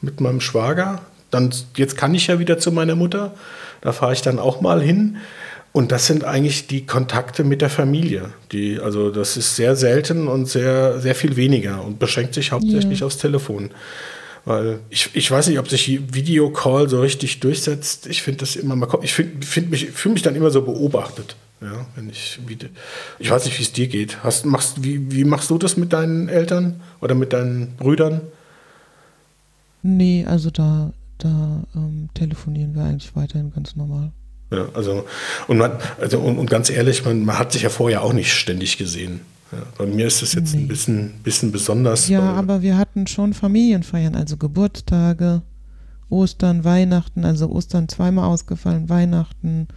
[0.00, 1.00] mit meinem Schwager.
[1.32, 3.34] Dann, jetzt kann ich ja wieder zu meiner Mutter.
[3.80, 5.16] Da fahre ich dann auch mal hin.
[5.72, 8.32] Und das sind eigentlich die Kontakte mit der Familie.
[8.50, 13.00] Die, also das ist sehr selten und sehr, sehr viel weniger und beschränkt sich hauptsächlich
[13.00, 13.06] ja.
[13.06, 13.70] aufs Telefon.
[14.44, 18.06] Weil ich, ich weiß nicht, ob sich Videocall so richtig durchsetzt.
[18.06, 21.36] Ich finde das immer mal, ich finde find mich, fühle mich dann immer so beobachtet.
[21.60, 22.56] Ja, wenn ich, wie,
[23.18, 24.24] ich weiß nicht, wie es dir geht.
[24.24, 28.22] Hast, machst, wie, wie machst du das mit deinen Eltern oder mit deinen Brüdern?
[29.82, 34.10] Nee, also da, da ähm, telefonieren wir eigentlich weiterhin ganz normal.
[34.50, 35.04] Ja, also,
[35.46, 38.32] und, man, also und, und, ganz ehrlich, man, man hat sich ja vorher auch nicht
[38.32, 39.20] ständig gesehen.
[39.52, 40.62] Ja, bei mir ist das jetzt nee.
[40.62, 42.08] ein bisschen, bisschen besonders.
[42.08, 45.42] Ja, aber wir hatten schon Familienfeiern, also Geburtstage,
[46.08, 49.68] Ostern, Weihnachten, also Ostern zweimal ausgefallen, Weihnachten.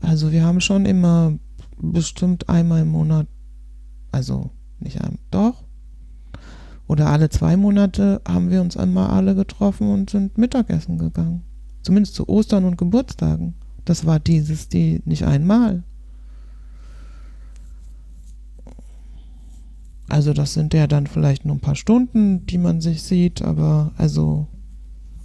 [0.00, 1.38] Also wir haben schon immer
[1.78, 3.26] bestimmt einmal im Monat,
[4.12, 5.64] also nicht einmal, doch.
[6.86, 11.44] Oder alle zwei Monate haben wir uns einmal alle getroffen und sind Mittagessen gegangen.
[11.82, 13.54] Zumindest zu Ostern und Geburtstagen.
[13.88, 15.82] Das war dieses, die nicht einmal.
[20.10, 23.92] Also das sind ja dann vielleicht nur ein paar Stunden, die man sich sieht, aber
[23.96, 24.46] also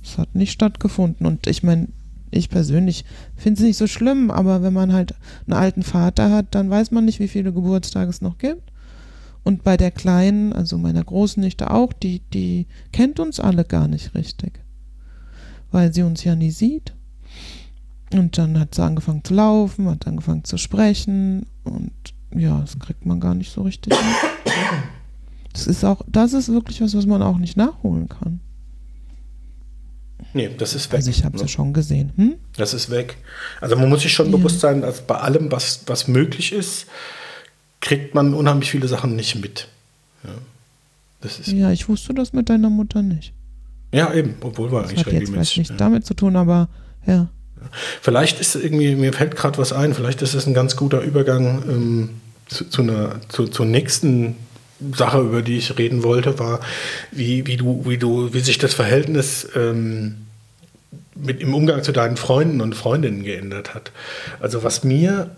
[0.01, 1.25] es hat nicht stattgefunden.
[1.25, 1.89] Und ich meine,
[2.31, 3.03] ich persönlich
[3.35, 5.13] finde es nicht so schlimm, aber wenn man halt
[5.45, 8.71] einen alten Vater hat, dann weiß man nicht, wie viele Geburtstage es noch gibt.
[9.43, 13.89] Und bei der Kleinen, also meiner großen Nichte auch, die, die kennt uns alle gar
[13.89, 14.61] nicht richtig,
[15.69, 16.93] weil sie uns ja nie sieht.
[18.13, 21.91] Und dann hat sie angefangen zu laufen, hat angefangen zu sprechen und
[22.35, 24.05] ja, das kriegt man gar nicht so richtig hin.
[25.53, 28.39] Das ist auch, das ist wirklich was, was man auch nicht nachholen kann.
[30.33, 30.97] Nee, das ist weg.
[30.97, 31.47] Also ich habe es ne?
[31.47, 32.11] ja schon gesehen.
[32.15, 32.35] Hm?
[32.57, 33.17] Das ist weg.
[33.61, 34.37] Also man muss sich schon Ja.
[34.37, 36.87] bewusst sein, dass bei allem, was, was möglich ist,
[37.81, 39.67] kriegt man unheimlich viele Sachen nicht mit.
[40.23, 40.31] Ja,
[41.21, 43.33] das ist, Ja, ich wusste das mit deiner Mutter nicht.
[43.93, 45.57] ja eben, obwohl wir Das eigentlich hat jetzt vielleicht regelmäßig.
[45.57, 45.77] nichts ja.
[45.77, 46.67] damit zu tun, aber
[47.05, 47.27] ja.
[48.01, 51.63] Vielleicht ist irgendwie, mir fällt gerade was ein, vielleicht ist es ein ganz guter Übergang
[51.67, 52.09] ähm,
[52.47, 54.35] zu, zu einer, zu, zur nächsten
[54.95, 56.59] Sache, über die ich reden wollte, war,
[57.11, 60.15] wie, wie du, wie du, wie sich das Verhältnis ähm,
[61.15, 63.91] mit im Umgang zu deinen Freunden und Freundinnen geändert hat.
[64.39, 65.31] Also was mir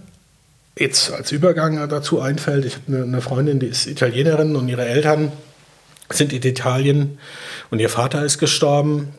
[0.78, 4.86] jetzt als Übergang dazu einfällt, ich habe eine, eine Freundin, die ist Italienerin und ihre
[4.86, 5.32] Eltern
[6.10, 7.18] sind in Italien
[7.72, 9.14] und ihr Vater ist gestorben,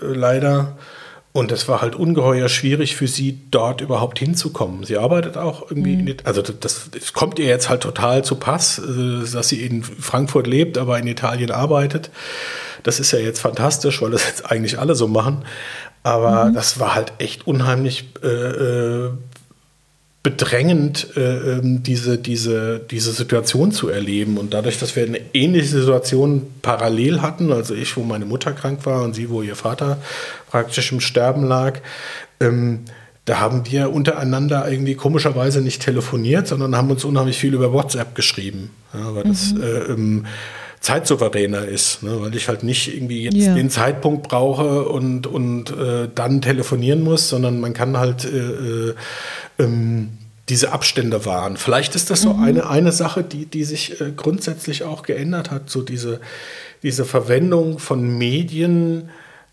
[0.00, 0.76] äh, leider.
[1.32, 4.82] Und es war halt ungeheuer schwierig für sie, dort überhaupt hinzukommen.
[4.82, 8.34] Sie arbeitet auch irgendwie, in, It- also das, das kommt ihr jetzt halt total zu
[8.34, 12.10] Pass, äh, dass sie in Frankfurt lebt, aber in Italien arbeitet.
[12.82, 15.44] Das ist ja jetzt fantastisch, weil das jetzt eigentlich alle so machen.
[16.02, 19.10] Aber das war halt echt unheimlich äh, äh,
[20.22, 21.20] bedrängend, äh,
[21.58, 24.36] ähm, diese, diese, diese Situation zu erleben.
[24.36, 28.84] Und dadurch, dass wir eine ähnliche Situation parallel hatten, also ich, wo meine Mutter krank
[28.84, 29.96] war und sie, wo ihr Vater
[30.50, 31.78] praktisch im Sterben lag,
[32.38, 32.80] ähm,
[33.24, 38.14] da haben wir untereinander irgendwie komischerweise nicht telefoniert, sondern haben uns unheimlich viel über WhatsApp
[38.14, 38.70] geschrieben.
[38.92, 40.26] Ja, weil das äh, ähm,
[40.80, 42.20] zeitsouveräner ist, ne?
[42.22, 43.54] weil ich halt nicht irgendwie jetzt Ja.
[43.54, 48.94] den Zeitpunkt brauche und, und äh, dann telefonieren muss, sondern man kann halt äh, äh,
[49.60, 50.08] ähm,
[50.48, 51.56] diese Abstände wahren.
[51.56, 55.70] Vielleicht ist das so eine, eine Sache, die, die sich äh, grundsätzlich auch geändert hat,
[55.70, 56.20] so diese,
[56.82, 59.10] diese Verwendung von Medien,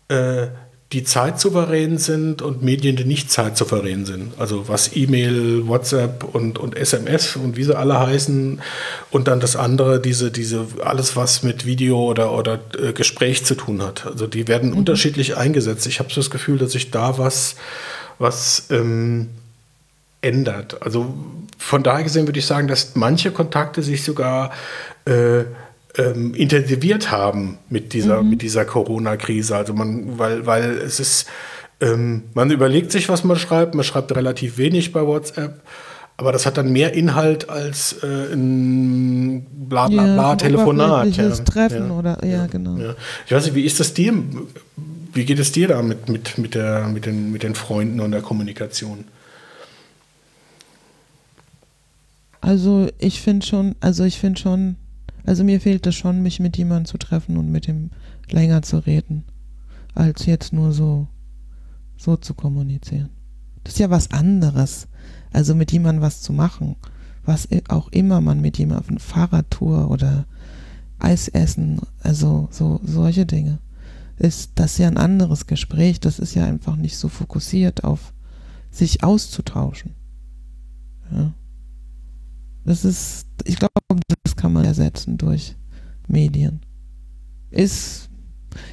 [0.08, 0.48] äh,
[0.92, 4.32] die zeitsouverän sind und Medien, die nicht zeitsouverän sind.
[4.38, 8.60] Also was E-Mail, WhatsApp und, und SMS und wie sie alle heißen.
[9.10, 13.54] Und dann das andere, diese, diese, alles, was mit Video oder, oder äh, Gespräch zu
[13.54, 14.06] tun hat.
[14.06, 15.86] Also die werden unterschiedlich eingesetzt.
[15.86, 17.56] Ich habe so das Gefühl, dass sich da was,
[18.18, 19.28] was ähm,
[20.20, 20.82] ändert.
[20.82, 21.14] Also
[21.58, 24.50] von daher gesehen würde ich sagen, dass manche Kontakte sich sogar
[25.06, 25.40] äh,
[25.96, 29.56] ähm, intensiviert haben mit dieser, mit dieser Corona-Krise.
[29.56, 31.26] Also man, weil, weil es ist,
[31.80, 35.60] ähm, man überlegt sich, was man schreibt, man schreibt relativ wenig bei WhatsApp.
[36.16, 40.90] Aber das hat dann mehr Inhalt als äh, ein bla bla Ja, bla ein Telefonat.
[41.06, 42.76] oberflächliches Treffen oder- ja, genau.
[42.76, 42.94] Ja.
[43.26, 44.12] Ich weiß nicht, wie ist das dir?
[45.14, 48.10] Wie geht es dir da mit, mit, mit, der, mit, den, mit den Freunden und
[48.10, 49.04] der Kommunikation?
[52.40, 54.76] Also ich finde schon, also ich finde schon,
[55.24, 57.90] also mir fehlt es schon, mich mit jemandem zu treffen und mit ihm
[58.30, 59.24] länger zu reden,
[59.94, 61.08] als jetzt nur so,
[61.96, 63.10] so zu kommunizieren.
[63.64, 64.88] Das ist ja was anderes,
[65.32, 66.76] also mit jemandem was zu machen,
[67.24, 70.26] was auch immer man mit jemandem auf eine Fahrradtour oder
[70.98, 73.58] Eis essen, also so solche Dinge,
[74.16, 78.12] ist das ja ein anderes Gespräch, das ist ja einfach nicht so fokussiert auf
[78.70, 79.94] sich auszutauschen.
[81.12, 81.32] Ja.
[82.68, 83.72] Das ist, ich glaube,
[84.24, 85.56] das kann man ersetzen durch
[86.06, 86.60] Medien.
[87.50, 88.10] Ist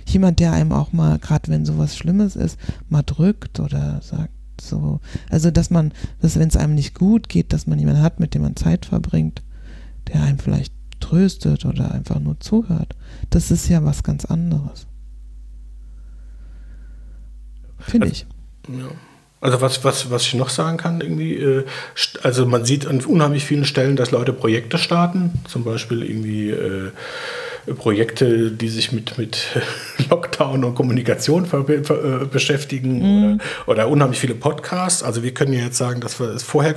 [0.06, 5.00] jemand, der einem auch mal, gerade wenn sowas Schlimmes ist, mal drückt oder sagt so,
[5.30, 8.34] also dass man, dass wenn es einem nicht gut geht, dass man jemanden hat, mit
[8.34, 9.44] dem man Zeit verbringt,
[10.10, 12.98] der einem vielleicht tröstet oder einfach nur zuhört.
[13.30, 14.88] Das ist ja was ganz anderes.
[17.78, 18.28] Finde ich.
[18.68, 18.90] Ja.
[19.42, 21.66] Also was, was, was ich noch sagen kann, irgendwie, äh,
[22.24, 26.92] also man sieht an unheimlich vielen Stellen, dass Leute Projekte starten, zum Beispiel irgendwie äh,
[27.74, 29.48] Projekte, die sich mit, mit
[30.10, 35.04] Lockdown und Kommunikation äh, beschäftigen oder, oder unheimlich viele Podcasts.
[35.04, 36.74] Also wir können ja jetzt sagen, dass wir es vorher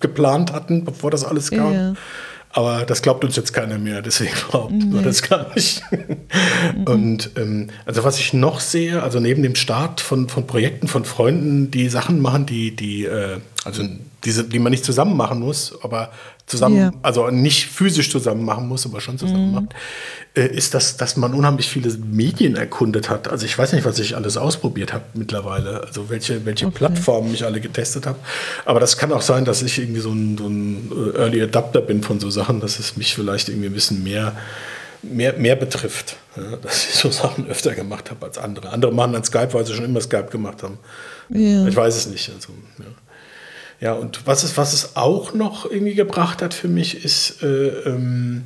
[0.00, 1.72] geplant hatten, bevor das alles kam.
[1.72, 1.94] Ja.
[2.52, 5.04] Aber das glaubt uns jetzt keiner mehr, deswegen behaupten wir Nee.
[5.04, 5.82] das gar nicht.
[6.84, 11.04] Und ähm, also was ich noch sehe, also neben dem Start von, von Projekten von
[11.04, 13.82] Freunden, die Sachen machen, die, die, äh, also
[14.24, 16.10] diese, die man nicht zusammen machen muss, aber
[16.46, 16.92] zusammen, Ja.
[17.02, 19.66] also nicht physisch zusammen machen muss, aber schon zusammen macht,
[20.34, 23.28] äh, ist, dass, dass man unheimlich viele Medien erkundet hat.
[23.28, 26.74] Also ich weiß nicht, was ich alles ausprobiert habe mittlerweile, also welche, welche Okay.
[26.78, 28.18] Plattformen ich alle getestet habe.
[28.64, 31.80] Aber das kann auch sein, dass ich irgendwie so ein, so ein äh, Early Adapter
[31.82, 34.36] bin von so Sachen, dass es mich vielleicht irgendwie ein bisschen mehr,
[35.02, 36.16] mehr, mehr betrifft.
[36.36, 38.70] Ja, dass ich so Sachen öfter gemacht habe als andere.
[38.70, 40.78] Andere machen dann Skype, weil sie schon immer Skype gemacht haben.
[41.28, 41.66] Ja.
[41.66, 42.30] Ich weiß es nicht.
[42.34, 42.84] Also, ja.
[43.80, 47.46] Ja, und was es, was es auch noch irgendwie gebracht hat für mich, ist äh,
[47.86, 48.44] ähm,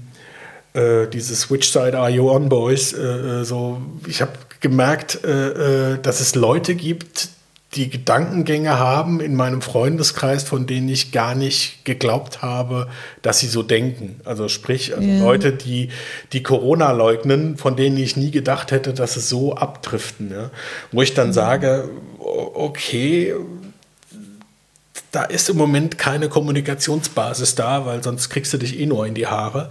[0.74, 2.92] äh, dieses Which Side Are You On Boys.
[2.92, 3.02] Äh,
[3.40, 7.28] äh, so, ich habe gemerkt, äh, äh, dass es Leute gibt,
[7.74, 12.86] die Gedankengänge haben in meinem Freundeskreis, von denen ich gar nicht geglaubt habe,
[13.22, 14.20] dass sie so denken.
[14.24, 15.18] Also sprich, also Ja.
[15.24, 15.88] Leute, die
[16.32, 20.30] die Corona leugnen, von denen ich nie gedacht hätte, dass es so abdriften.
[20.30, 20.50] Ja?
[20.92, 21.88] Wo ich dann sage,
[22.20, 23.34] o- okay,
[25.14, 29.14] da ist im Moment keine Kommunikationsbasis da, weil sonst kriegst du dich eh nur in
[29.14, 29.70] die Haare.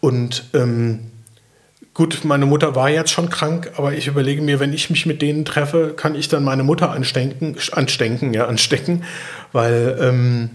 [0.00, 1.10] Und ähm,
[1.94, 5.22] gut, meine Mutter war jetzt schon krank, aber ich überlege mir, wenn ich mich mit
[5.22, 9.04] denen treffe, kann ich dann meine Mutter anstecken, anstecken, ja, anstecken,
[9.52, 10.50] weil ähm,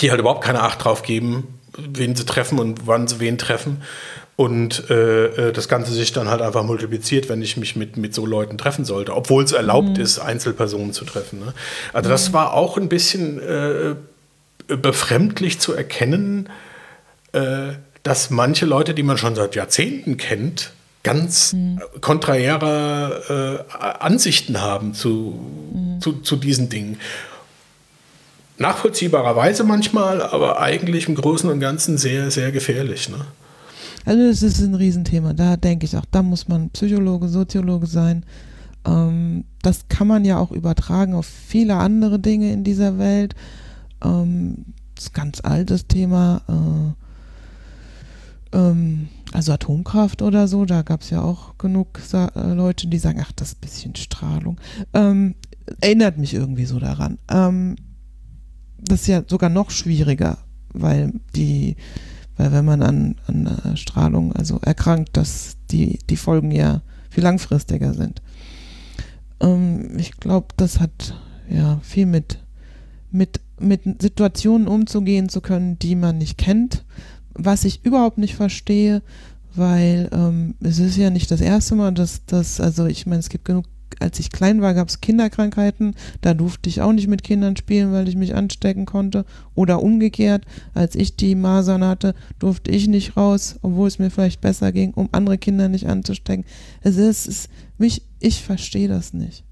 [0.00, 3.82] die halt überhaupt keine Acht drauf geben, wen sie treffen und wann sie wen treffen.
[4.36, 8.14] Und äh, äh, das Ganze sich dann halt einfach multipliziert, wenn ich mich mit, mit
[8.14, 11.38] so Leuten treffen sollte, obwohl es erlaubt ist, Einzelpersonen zu treffen.
[11.38, 11.54] Ne?
[11.92, 13.94] Also das war auch ein bisschen äh,
[14.66, 16.48] befremdlich zu erkennen,
[17.32, 20.72] äh, dass manche Leute, die man schon seit Jahrzehnten kennt,
[21.04, 21.54] ganz
[22.00, 25.38] konträre äh, Ansichten haben zu,
[26.00, 26.98] zu, zu diesen Dingen.
[28.58, 33.08] Nachvollziehbarerweise manchmal, aber eigentlich im Großen und Ganzen sehr, sehr gefährlich.
[33.08, 33.26] Ne?
[34.04, 35.32] Also das ist ein Riesenthema.
[35.32, 38.24] Da denke ich auch, da muss man Psychologe, Soziologe sein.
[38.86, 43.34] Ähm, das kann man ja auch übertragen auf viele andere Dinge in dieser Welt.
[44.02, 46.42] Ähm, das ist ein ganz altes Thema.
[46.48, 52.86] Äh, ähm, also Atomkraft oder so, da gab es ja auch genug Sa äh, Leute,
[52.86, 54.60] die sagen, ach, das ist ein bisschen Strahlung.
[54.92, 55.34] Ähm,
[55.80, 57.18] erinnert mich irgendwie so daran.
[57.28, 57.76] Ähm,
[58.78, 60.38] das ist ja sogar noch schwieriger,
[60.72, 61.76] weil die
[62.36, 67.94] weil wenn man an, an Strahlung also erkrankt, dass die, die Folgen ja viel langfristiger
[67.94, 68.22] sind.
[69.40, 71.14] Ähm, ich glaube, das hat
[71.48, 72.38] ja viel mit,
[73.10, 76.84] mit, mit Situationen umzugehen zu können, die man nicht kennt,
[77.34, 79.02] was ich überhaupt nicht verstehe,
[79.54, 83.28] weil ähm, es ist ja nicht das erste Mal, dass das, also ich meine, es
[83.28, 83.66] gibt genug
[84.00, 85.94] als ich klein war, gab es Kinderkrankheiten.
[86.20, 89.24] Da durfte ich auch nicht mit Kindern spielen, weil ich mich anstecken konnte.
[89.54, 94.40] Oder umgekehrt, als ich die Masern hatte, durfte ich nicht raus, obwohl es mir vielleicht
[94.40, 96.44] besser ging, um andere Kinder nicht anzustecken.
[96.82, 99.44] Also es ist mich, ich verstehe das nicht.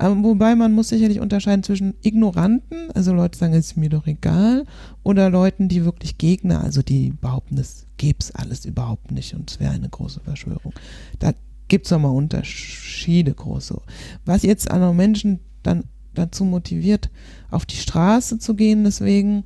[0.00, 4.06] Ähm, wobei man muss sicherlich unterscheiden zwischen Ignoranten, also Leute sagen, es ist mir doch
[4.06, 4.64] egal,
[5.02, 9.50] oder Leuten, die wirklich Gegner, also die behaupten, es gäbe es alles überhaupt nicht und
[9.50, 10.72] es wäre eine große Verschwörung.
[11.18, 11.32] Da
[11.68, 13.80] gibt es nochmal Unterschiede große.
[14.24, 17.10] Was jetzt andere Menschen dann dazu motiviert,
[17.50, 19.44] auf die Straße zu gehen, deswegen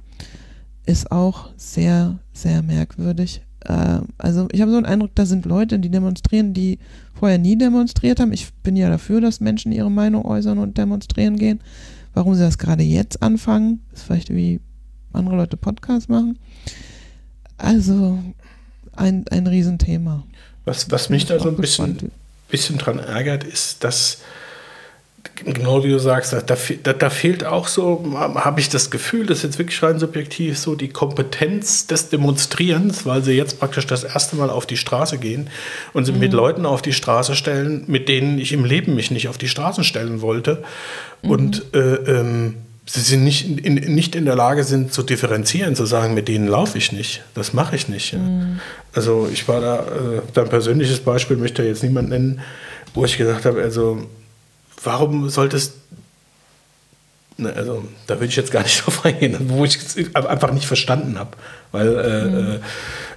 [0.87, 3.43] ist auch sehr, sehr merkwürdig.
[3.61, 6.79] Äh, also ich habe so einen Eindruck, da sind Leute, die demonstrieren, die
[7.15, 8.33] vorher nie demonstriert haben.
[8.33, 11.61] Ich bin ja dafür, dass Menschen ihre Meinung äußern und demonstrieren gehen.
[12.15, 14.61] Warum sie das gerade jetzt anfangen, ist vielleicht wie
[15.13, 16.39] andere Leute Podcasts machen.
[17.57, 18.19] Also
[18.97, 20.23] ein, ein Riesenthema.
[20.65, 22.13] Was, was mich da so ein bisschen,
[22.49, 24.19] bisschen dran ärgert, ist, dass,
[25.45, 29.39] genau wie du sagst, da, da, da fehlt auch so, habe ich das Gefühl, das
[29.39, 34.05] ist jetzt wirklich rein subjektiv, so die Kompetenz des Demonstrierens, weil sie jetzt praktisch das
[34.05, 35.49] erste Mal auf die Straße gehen
[35.93, 36.21] und sie mhm.
[36.21, 39.49] mit Leuten auf die Straße stellen, mit denen ich im Leben mich nicht auf die
[39.49, 40.63] Straße stellen wollte.
[41.23, 41.31] Mhm.
[41.31, 42.55] Und äh, ähm,
[42.93, 46.47] sie sind nicht in, nicht in der Lage sind zu differenzieren, zu sagen, mit denen
[46.47, 48.13] laufe ich nicht, das mache ich nicht.
[48.13, 48.19] Ja.
[48.19, 48.61] Mhm.
[48.93, 52.41] Also ich war da, äh, dein persönliches Beispiel möchte jetzt niemand nennen,
[52.93, 54.07] wo ich gesagt habe, also
[54.85, 55.73] warum solltest
[57.39, 60.67] ne, also da will ich jetzt gar nicht drauf eingehen, wo ich es einfach nicht
[60.67, 61.31] verstanden habe,
[61.71, 62.61] weil äh, mhm.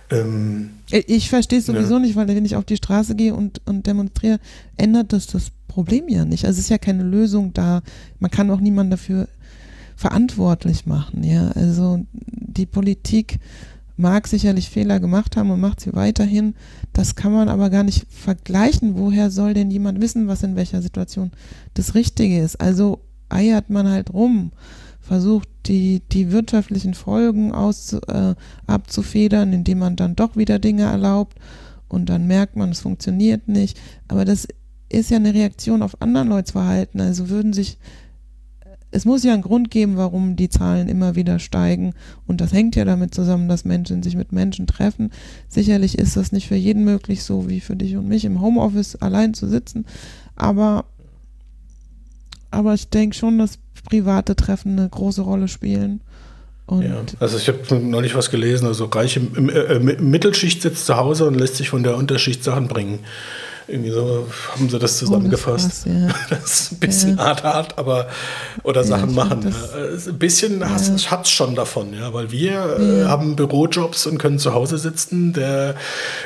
[0.10, 2.00] äh, ähm, ich verstehe es sowieso ja.
[2.00, 4.40] nicht, weil wenn ich auf die Straße gehe und, und demonstriere,
[4.78, 6.46] ändert das das Problem ja nicht.
[6.46, 7.82] Also es ist ja keine Lösung da.
[8.20, 9.28] Man kann auch niemanden dafür
[9.96, 11.24] verantwortlich machen.
[11.24, 13.40] Ja, also die Politik
[13.98, 16.54] mag sicherlich Fehler gemacht haben und macht sie weiterhin.
[16.94, 18.98] Das kann man aber gar nicht vergleichen.
[18.98, 21.32] Woher soll denn jemand wissen, was in welcher Situation
[21.76, 22.60] das Richtige ist?
[22.60, 24.52] Also eiert man halt rum,
[25.00, 28.36] versucht die, die wirtschaftlichen Folgen aus, äh,
[28.68, 31.38] abzufedern, indem man dann doch wieder Dinge erlaubt
[31.88, 33.80] und dann merkt man, es funktioniert nicht.
[34.08, 34.48] Aber das
[34.90, 37.00] ist ja eine Reaktion auf anderen Leute's Verhalten.
[37.02, 37.78] Also würden sich
[38.96, 41.94] es muss ja einen Grund geben, warum die Zahlen immer wieder steigen.
[42.28, 45.12] Und das hängt ja damit zusammen, dass Menschen sich mit Menschen treffen.
[45.50, 48.96] Sicherlich ist das nicht für jeden möglich, so wie für dich und mich im Homeoffice
[48.96, 49.86] allein zu sitzen.
[50.38, 50.86] Aber,
[52.52, 56.00] aber ich denke schon, dass private Treffen eine große Rolle spielen.
[56.66, 61.26] Und ja, also ich habe neulich was gelesen, also reiche äh, Mittelschicht sitzt zu Hause
[61.26, 63.00] und lässt sich von der Unterschicht Sachen bringen.
[63.68, 65.86] Irgendwie so haben sie das zusammengefasst.
[65.88, 66.36] Oh, das, krass, ja.
[66.38, 67.24] das, ist ein bisschen ja.
[67.24, 68.08] hart, hart, aber
[68.64, 69.42] oder ja, Sachen machen.
[69.44, 70.70] Das, ein bisschen ja.
[70.70, 75.34] hat es schon davon, ja, weil wir äh, haben Bürojobs und können zu Hause sitzen.
[75.34, 75.76] Der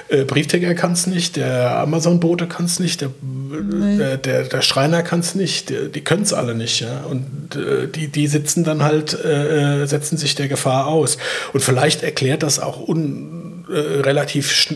[0.09, 4.17] äh, Briefträger kann es nicht, der Amazon-Bote kann es nicht, der, nee.
[4.17, 7.01] der, der, Schreiner kann es nicht, die, die können es alle nicht, ja.
[7.09, 11.17] Und äh, die, die sitzen dann halt, äh, setzen sich der Gefahr aus.
[11.53, 14.73] Und vielleicht erklärt das auch un, äh, relativ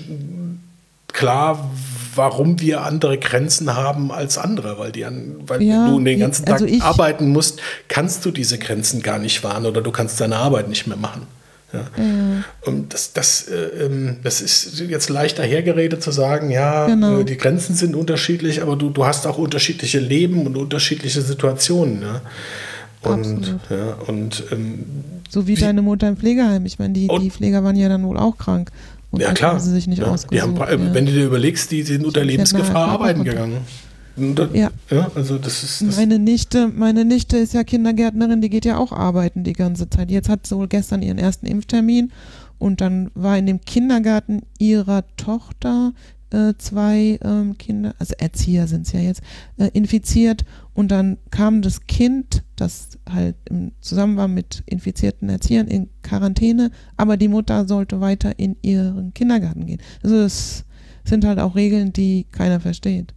[1.14, 1.72] klar,
[2.16, 6.45] warum wir andere Grenzen haben als andere, weil, die an, weil ja, du den ganzen
[6.45, 10.38] Tag also arbeiten musst, kannst du diese Grenzen gar nicht wahren oder du kannst deine
[10.38, 11.28] Arbeit nicht mehr machen.
[11.74, 11.80] Ja.
[11.97, 12.43] ja.
[12.61, 17.20] Und das, das, äh, ähm, das ist jetzt leicht dahergeredet zu sagen, ja, genau.
[17.20, 22.01] äh, die Grenzen sind unterschiedlich, aber du, du hast auch unterschiedliche Leben und unterschiedliche Situationen.
[22.01, 22.22] Ja.
[23.01, 24.86] Und, ja, und ähm,
[25.30, 26.66] so wie, wie, deine Mutter im Pflegeheim.
[26.66, 28.72] Ich meine, die, die Pfleger waren ja dann wohl auch krank.
[29.14, 29.51] Und ja, klar.
[29.51, 30.59] Haben sie sich nicht ja, ausgesucht.
[30.59, 30.93] Haben, ja.
[30.95, 33.57] Wenn du dir überlegst, die sind unter Lebensgefahr arbeiten gegangen.
[34.53, 34.72] ja.
[34.89, 35.84] ja, also das ist.
[35.84, 39.88] Das meine Nichte, meine Nichte ist ja Kindergärtnerin, die geht ja auch arbeiten die ganze
[39.88, 40.09] Zeit.
[40.09, 42.11] Jetzt hat sie wohl gestern ihren ersten Impftermin
[42.57, 45.93] und dann war in dem Kindergarten ihrer Tochter
[46.34, 49.22] äh, zwei ähm, Kinder, also Erzieher sind es ja jetzt,
[49.58, 53.36] äh, infiziert und dann kam das Kind, das halt
[53.80, 59.66] zusammen war mit infizierten Erziehern in Quarantäne, aber die Mutter sollte weiter in ihren Kindergarten
[59.66, 59.82] gehen.
[60.02, 60.66] Also es
[61.06, 63.14] sind halt auch Regeln, die keiner versteht.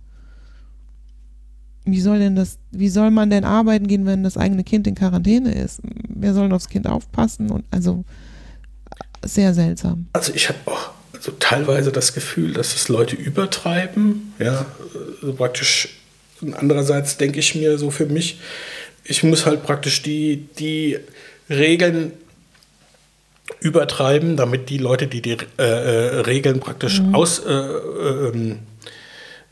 [1.84, 4.96] Wie soll denn das, wie soll man denn arbeiten gehen, wenn das eigene Kind in
[4.96, 5.80] Quarantäne ist?
[6.08, 7.50] Wer soll aufs Kind aufpassen?
[7.50, 8.04] Und also
[9.24, 10.08] sehr seltsam.
[10.12, 14.66] Also ich habe auch also teilweise das Gefühl, dass es Leute übertreiben, ja,
[15.20, 15.88] also praktisch
[16.52, 18.38] andererseits denke ich mir so für mich,
[19.04, 20.98] ich muss halt praktisch die, die
[21.48, 22.12] Regeln
[23.60, 27.14] übertreiben, damit die Leute, die die äh, äh Regeln praktisch mhm.
[27.14, 28.56] aus, äh, äh,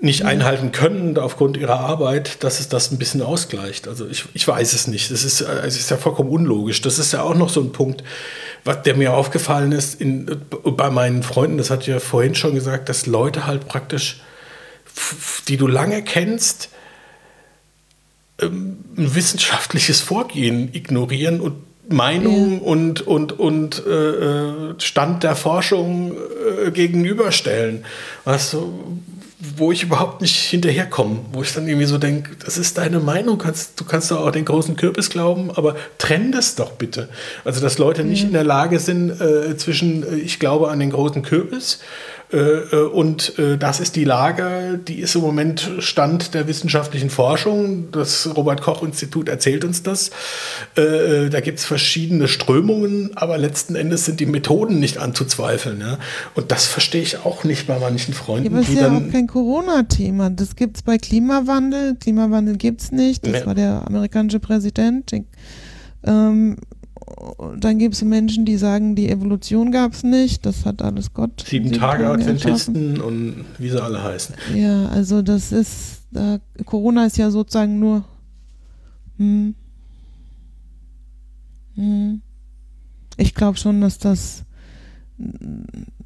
[0.05, 3.89] nicht einhalten können aufgrund ihrer Arbeit, dass es das ein bisschen ausgleicht.
[3.89, 5.11] Also ich, ich weiß es nicht.
[5.11, 6.83] Das ist, es ist ja vollkommen unlogisch.
[6.83, 8.05] Das ist ja auch noch so ein Punkt,
[8.65, 12.89] was der mir aufgefallen ist in, bei meinen Freunden, das hat ja vorhin schon gesagt,
[12.89, 14.21] dass Leute halt praktisch,
[15.49, 16.69] die du lange kennst,
[18.41, 21.55] ähm, ein wissenschaftliches Vorgehen ignorieren und
[21.89, 22.67] Meinung ja.
[22.67, 26.13] und, und, und äh, äh, Stand der Forschung
[26.67, 27.85] äh, gegenüberstellen.
[28.25, 29.01] Du,
[29.57, 33.39] wo ich überhaupt nicht hinterherkomme, wo ich dann irgendwie so denke, das ist deine Meinung,
[33.39, 37.09] kannst, du kannst doch auch den großen Kürbis glauben, aber trenn das doch bitte.
[37.45, 40.91] Also, dass Leute nicht in der Lage sind, äh, zwischen äh, ich glaube an den
[40.91, 41.81] großen Kürbis
[42.93, 47.91] und äh, das ist die Lage, die ist im Moment Stand der wissenschaftlichen Forschung.
[47.93, 50.11] Das Robert Koch Institut erzählt uns das.
[50.75, 55.85] Da gibt es verschiedene Strömungen, aber letzten Endes sind die Methoden nicht anzuzweifeln.
[56.35, 58.45] Und das verstehe ich auch nicht bei manchen Freunden.
[58.45, 60.31] Ja, aber das ist ja auch kein Corona-Thema.
[60.31, 61.97] Das gibt es bei Klimawandel.
[61.97, 63.27] Klimawandel gibt es nicht.
[63.27, 63.47] Das ja.
[63.47, 65.13] war der amerikanische Präsident.
[66.05, 66.57] Ähm,
[67.59, 71.45] dann gibt es Menschen, die sagen, die Evolution gab es nicht, das hat alles Gott.
[71.47, 74.35] Sieben, sieben Tage Adventisten und wie sie alle heißen.
[74.55, 78.05] Ja, also das ist, äh, Corona ist ja sozusagen nur.
[79.19, 79.55] Hm,
[81.75, 82.23] hm,
[83.17, 84.45] ich glaube schon, dass das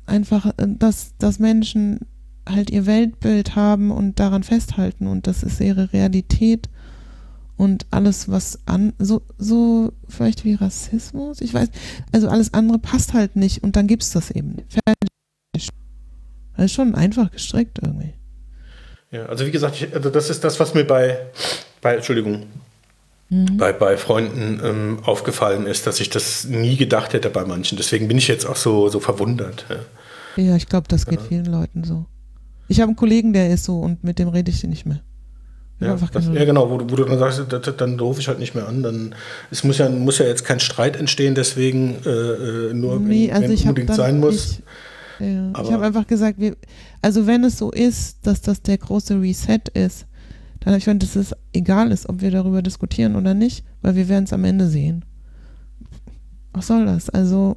[0.06, 2.00] einfach, dass, dass Menschen
[2.46, 6.68] halt ihr Weltbild haben und daran festhalten und das ist ihre Realität
[7.58, 11.68] und alles, was an, so, so vielleicht wie Rassismus, ich weiß,
[12.12, 14.62] also alles andere passt halt nicht und dann gibt es das eben.
[14.68, 15.68] Fertig.
[16.56, 18.14] Das ist schon einfach gestrickt irgendwie.
[19.10, 21.18] Ja, also wie gesagt, ich, also das ist das, was mir bei,
[21.82, 22.46] bei Entschuldigung,
[23.28, 23.56] mhm.
[23.56, 27.76] bei, bei Freunden ähm, aufgefallen ist, dass ich das nie gedacht hätte bei manchen.
[27.76, 29.66] Deswegen bin ich jetzt auch so, so verwundert.
[30.36, 31.26] Ja, ja ich glaube, das geht ja.
[31.26, 32.06] vielen Leuten so.
[32.68, 35.00] Ich habe einen Kollegen, der ist so und mit dem rede ich nicht mehr.
[35.80, 38.54] Ja, das, ja, genau, wo, wo, du dann sagst, das, dann rufe ich halt nicht
[38.54, 38.82] mehr an.
[38.82, 39.14] Dann,
[39.50, 43.36] es muss ja, muss ja jetzt kein Streit entstehen, deswegen äh, äh nur nee, wenn,
[43.36, 44.60] also wenn unbedingt sein muss.
[45.20, 46.56] Ich, ja, ich habe einfach gesagt, wir,
[47.00, 50.06] also wenn es so ist, dass das der große Reset ist,
[50.60, 53.94] dann habe ich gesagt, dass es egal ist, ob wir darüber diskutieren oder nicht, weil
[53.94, 55.04] wir werden es am Ende sehen.
[56.52, 57.08] Was soll das?
[57.08, 57.56] Also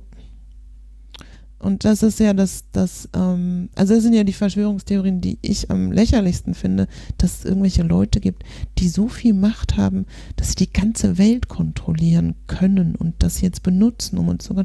[1.62, 5.70] und das ist ja das, das, ähm, also das sind ja die Verschwörungstheorien, die ich
[5.70, 6.88] am lächerlichsten finde,
[7.20, 8.44] dass es irgendwelche Leute gibt,
[8.80, 10.08] die so viel Macht haben,
[10.38, 14.56] dass sie die ganze Welt kontrollieren können und das jetzt benutzen, um uns zu.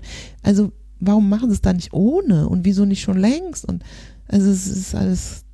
[0.42, 3.66] Also warum machen sie es da nicht ohne und wieso nicht schon längst?
[3.66, 3.84] Und
[4.26, 5.44] also es ist alles.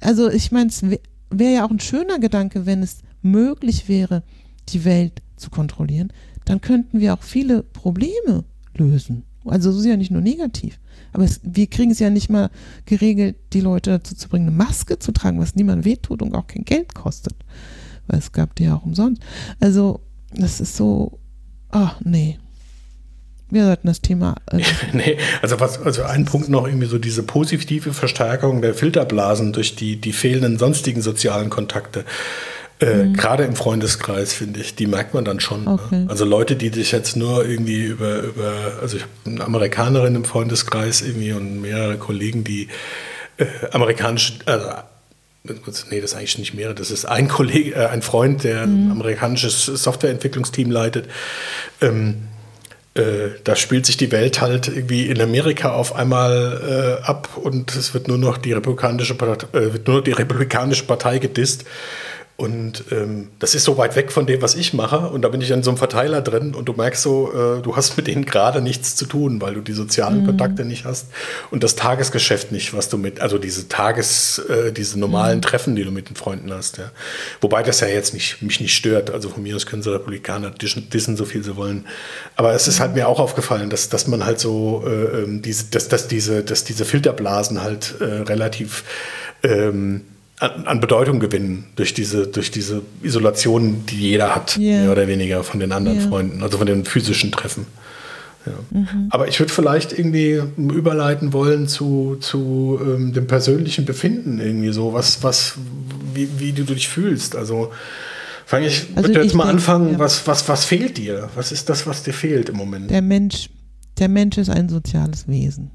[0.00, 1.00] Also ich meine, es wäre
[1.30, 4.22] wär ja auch ein schöner Gedanke, wenn es möglich wäre,
[4.68, 6.12] die Welt zu kontrollieren.
[6.44, 8.44] Dann könnten wir auch viele Probleme
[8.74, 10.78] lösen Also es ist ja nicht nur negativ.
[11.12, 12.50] Aber es, wir kriegen es ja nicht mal
[12.86, 16.46] geregelt, die Leute dazu zu bringen, eine Maske zu tragen, was niemand wehtut und auch
[16.46, 17.34] kein Geld kostet.
[18.06, 19.22] Weil es gab die ja auch umsonst.
[19.60, 20.00] Also,
[20.34, 21.18] das ist so,
[21.70, 22.38] ach nee.
[23.50, 24.36] Wir sollten das Thema.
[24.50, 24.62] Äh
[24.94, 29.76] nee, also was, also ein Punkt noch irgendwie so diese positive Verstärkung der Filterblasen durch
[29.76, 32.06] die, die fehlenden sonstigen sozialen Kontakte.
[32.82, 33.12] Äh, mhm.
[33.14, 35.64] Gerade im Freundeskreis, finde ich, die merkt man dann schon.
[35.64, 35.70] Ne?
[35.70, 35.96] Okay.
[36.00, 36.06] Ne?
[36.10, 40.24] Also Leute, die dich jetzt nur irgendwie über, über also ich habe eine Amerikanerin im
[40.24, 42.68] Freundeskreis irgendwie und mehrere Kollegen, die
[43.36, 44.66] äh, amerikanische, also
[45.44, 46.76] Nee, das ist eigentlich nicht mehrere.
[46.76, 48.86] Das ist ein Kollege, äh, ein Freund, der mhm.
[48.86, 51.08] ein amerikanisches Softwareentwicklungsteam leitet.
[51.80, 52.28] Ähm,
[52.94, 57.74] äh, da spielt sich die Welt halt irgendwie in Amerika auf einmal äh, ab und
[57.74, 61.64] es wird nur noch die republikanische Partei, äh, wird nur die republikanische Partei gedisst.
[62.42, 64.98] Und ähm, das ist so weit weg von dem, was ich mache.
[64.98, 67.76] Und da bin ich in so einem Verteiler drin und du merkst so, äh, du
[67.76, 70.26] hast mit denen gerade nichts zu tun, weil du die sozialen mhm.
[70.26, 71.06] Kontakte nicht hast
[71.52, 75.42] und das Tagesgeschäft nicht, was du mit, also diese Tages, äh, diese normalen mhm.
[75.42, 76.78] Treffen, die du mit den Freunden hast.
[76.78, 76.90] Ja.
[77.40, 79.12] Wobei das ja jetzt nicht, mich nicht stört.
[79.12, 81.86] Also von mir aus können sie Republikaner dissen, so viel sie wollen.
[82.34, 85.66] Aber es ist halt mir auch aufgefallen, dass, dass man halt so, äh, ähm, diese,
[85.66, 88.82] dass, dass, diese, dass diese Filterblasen halt äh, relativ
[89.44, 90.00] ähm,
[90.42, 94.82] an, an, Bedeutung gewinnen durch diese, durch diese Isolation, die jeder hat, yeah.
[94.82, 96.08] mehr oder weniger von den anderen yeah.
[96.08, 97.66] Freunden, also von den physischen Treffen.
[98.44, 98.52] Ja.
[98.70, 99.06] Mhm.
[99.10, 104.92] Aber ich würde vielleicht irgendwie überleiten wollen zu, zu ähm, dem persönlichen Befinden irgendwie so,
[104.92, 105.54] was, was,
[106.12, 107.36] wie, wie du dich fühlst.
[107.36, 107.70] Also
[108.44, 109.98] fange ich, also würde jetzt mal denk, anfangen, ja.
[110.00, 111.28] was, was, was fehlt dir?
[111.36, 112.90] Was ist das, was dir fehlt im Moment?
[112.90, 113.48] Der Mensch,
[113.98, 115.70] der Mensch ist ein soziales Wesen.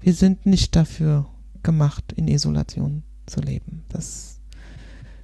[0.00, 1.26] Wir sind nicht dafür
[1.62, 3.84] gemacht, in Isolation zu leben.
[3.88, 4.40] Das,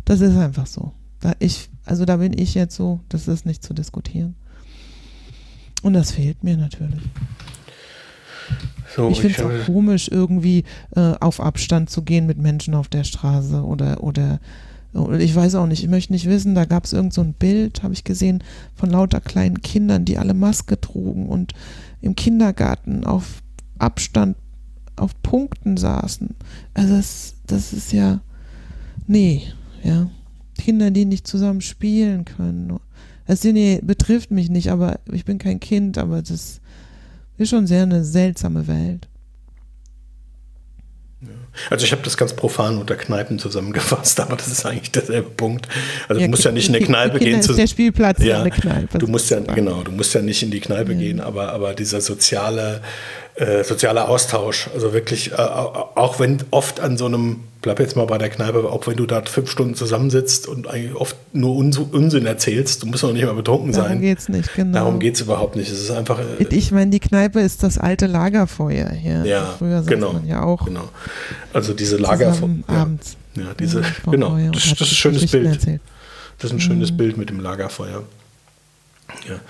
[0.05, 0.93] das ist einfach so.
[1.21, 4.35] Da ich, also da bin ich jetzt so, das ist nicht zu diskutieren.
[5.83, 7.03] Und das fehlt mir natürlich.
[8.95, 12.89] So, ich finde es auch komisch, irgendwie äh, auf Abstand zu gehen mit Menschen auf
[12.89, 14.41] der Straße oder, oder
[15.19, 17.83] ich weiß auch nicht, ich möchte nicht wissen, da gab es irgend so ein Bild,
[17.83, 18.43] habe ich gesehen,
[18.75, 21.53] von lauter kleinen Kindern, die alle Maske trugen und
[22.01, 23.43] im Kindergarten auf
[23.79, 24.37] Abstand
[24.97, 26.35] auf Punkten saßen.
[26.75, 28.21] Also das, das ist ja,
[29.07, 29.43] nee,
[29.83, 30.11] ja.
[30.59, 32.79] Kinder, die nicht zusammen spielen können.
[33.27, 36.61] Das nee, betrifft mich nicht, aber ich bin kein Kind, aber das
[37.39, 39.09] ist schon sehr eine seltsame Welt.
[41.71, 45.69] Also ich habe das ganz profan unter Kneipen zusammengefasst, aber das ist eigentlich derselbe Punkt.
[46.09, 47.41] Also ja, du musst ja nicht in eine Kneipe gehen.
[47.41, 48.99] Ist der Spielplatz ja, eine Kneipe.
[48.99, 50.99] Du musst ja, genau, du musst ja nicht in die Kneipe ja.
[50.99, 52.81] gehen, aber, aber dieser soziale
[53.37, 54.71] äh, sozialer Austausch.
[54.73, 58.65] Also wirklich, äh, auch wenn oft an so einem, bleib jetzt mal bei der Kneipe,
[58.71, 62.87] auch wenn du da fünf Stunden zusammensitzt und eigentlich oft nur Uns Unsinn erzählst, du
[62.87, 63.99] musst noch nicht mal betrunken Darum sein.
[63.99, 64.79] Darum geht es nicht, genau.
[64.79, 65.71] Darum geht es überhaupt nicht.
[65.71, 66.19] Es ist einfach.
[66.19, 69.27] Äh, ich meine, die Kneipe ist das alte Lagerfeuer hier.
[69.27, 70.15] Ja, früher genau.
[70.15, 70.65] Man ja auch.
[70.65, 70.89] Genau.
[71.53, 72.51] Also diese Lagerfeuer.
[72.69, 73.17] Ja, abends.
[73.35, 74.37] Ja, diese, ja, genau.
[74.53, 75.47] Das, das, ist ein schönes Bild.
[75.47, 75.81] Erzählt.
[76.39, 76.97] Das ist ein schönes mhm.
[76.97, 78.03] Bild mit dem Lagerfeuer.
[79.29, 79.41] Ja.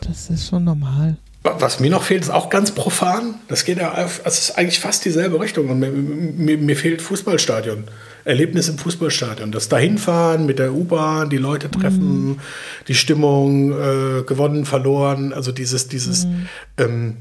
[0.00, 1.16] Das ist schon normal.
[1.42, 3.36] Was mir noch fehlt, ist auch ganz profan.
[3.46, 5.68] Das geht ja, es ist eigentlich fast dieselbe Richtung.
[5.68, 7.84] Und mir, mir, mir, fehlt Fußballstadion.
[8.24, 9.52] Erlebnis im Fußballstadion.
[9.52, 12.40] Das Dahinfahren mit der U-Bahn, die Leute treffen, mhm.
[12.88, 15.32] die Stimmung, äh, gewonnen, verloren.
[15.32, 16.48] Also dieses, dieses mhm.
[16.78, 17.16] ähm,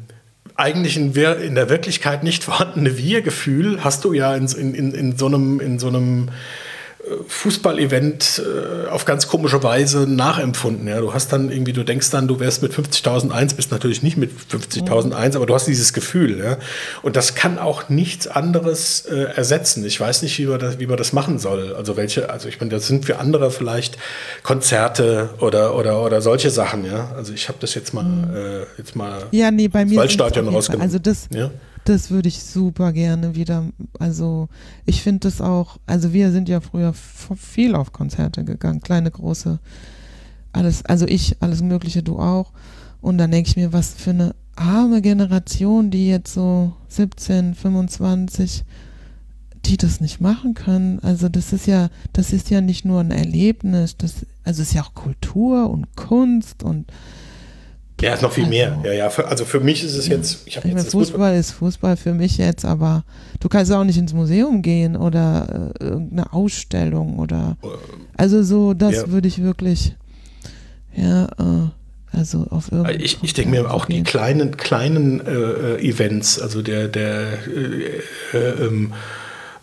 [0.55, 5.27] eigentlich in, in, der Wirklichkeit nicht vorhandene Wir-Gefühl hast du ja in, in, in, so
[5.27, 6.29] einem, in so einem
[7.27, 10.87] Fußballevent äh, auf ganz komische Weise nachempfunden.
[10.87, 14.17] Ja, du hast dann irgendwie, du denkst dann, du wärst mit 50.001, bist natürlich nicht
[14.17, 15.35] mit 50.001, mhm.
[15.35, 16.39] aber du hast dieses Gefühl.
[16.39, 16.57] Ja?
[17.03, 19.85] Und das kann auch nichts anderes äh, ersetzen.
[19.85, 21.75] Ich weiß nicht, wie man, das, wie man das machen soll.
[21.75, 23.97] Also welche, also ich meine, das sind für andere vielleicht
[24.43, 26.85] Konzerte oder, oder, oder solche Sachen.
[26.85, 28.35] Ja, also ich habe das jetzt mal, mhm.
[28.35, 30.85] äh, jetzt mal ja, nee, bei mir Waldstadion rausgenommen.
[30.85, 31.51] Also das, ja?
[31.85, 33.63] Das würde ich super gerne wieder.
[33.99, 34.49] Also
[34.85, 39.59] ich finde das auch, also wir sind ja früher viel auf Konzerte gegangen, kleine, große,
[40.51, 42.51] alles, also ich, alles Mögliche, du auch.
[43.01, 48.63] Und dann denke ich mir, was für eine arme Generation, die jetzt so 17, 25,
[49.65, 50.99] die das nicht machen können.
[50.99, 54.73] Also das ist ja, das ist ja nicht nur ein Erlebnis, das, also es ist
[54.73, 56.91] ja auch Kultur und Kunst und
[58.05, 58.79] ja, ist noch viel also, mehr.
[58.83, 59.09] Ja, ja.
[59.09, 60.43] Für, also für mich ist es jetzt.
[60.45, 63.03] Ich, ich jetzt Fußball, ist Fußball für mich jetzt, aber
[63.39, 67.57] du kannst auch nicht ins Museum gehen oder äh, irgendeine Ausstellung oder.
[68.15, 69.07] Also so, das ja.
[69.09, 69.95] würde ich wirklich.
[70.95, 71.69] Ja, äh,
[72.11, 73.03] also auf irgendeine.
[73.03, 78.37] Ich, ich denke mir auch die kleinen, kleinen äh, äh, Events, also der, der äh,
[78.37, 78.93] äh, ähm,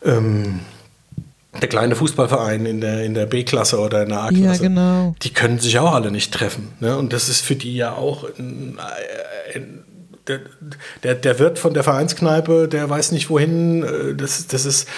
[0.05, 0.61] ähm,
[1.61, 5.15] der kleine Fußballverein in der, in der B-Klasse oder in der A-Klasse, ja, genau.
[5.23, 6.73] die können sich auch alle nicht treffen.
[6.81, 6.97] Ne?
[6.97, 8.79] Und das ist für die ja auch ein,
[9.55, 9.85] ein
[10.29, 10.41] der,
[11.03, 13.83] der, der Wirt von der Vereinskneipe, der weiß nicht wohin.
[13.83, 14.89] Äh, das, das ist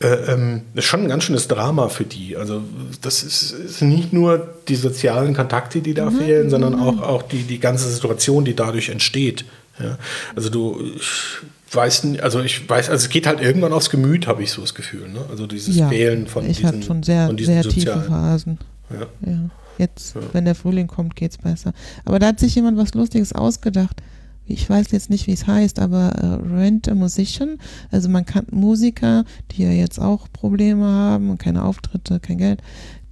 [0.00, 2.36] äh, ähm, schon ein ganz schönes Drama für die.
[2.36, 2.62] Also
[3.00, 6.18] das ist, ist nicht nur die sozialen Kontakte, die da mhm.
[6.18, 9.44] fehlen, sondern auch, auch die, die ganze Situation, die dadurch entsteht.
[9.78, 9.98] Ja?
[10.34, 11.38] Also du, ich
[11.74, 14.74] weiß, also ich weiß, also es geht halt irgendwann aufs Gemüt, habe ich so das
[14.74, 15.08] Gefühl.
[15.08, 15.20] Ne?
[15.30, 18.00] Also dieses ja, Fehlen von ich diesen, schon sehr, von diesen sehr sozialen.
[18.00, 18.58] tiefe Phasen.
[18.90, 19.30] Ja.
[19.30, 19.50] Ja.
[19.78, 20.20] Jetzt, ja.
[20.32, 21.72] wenn der Frühling kommt, geht es besser.
[22.04, 24.02] Aber da hat sich jemand was Lustiges ausgedacht.
[24.46, 27.58] Ich weiß jetzt nicht, wie es heißt, aber äh, Rent a Musician.
[27.90, 32.62] Also man kann Musiker, die ja jetzt auch Probleme haben und keine Auftritte, kein Geld,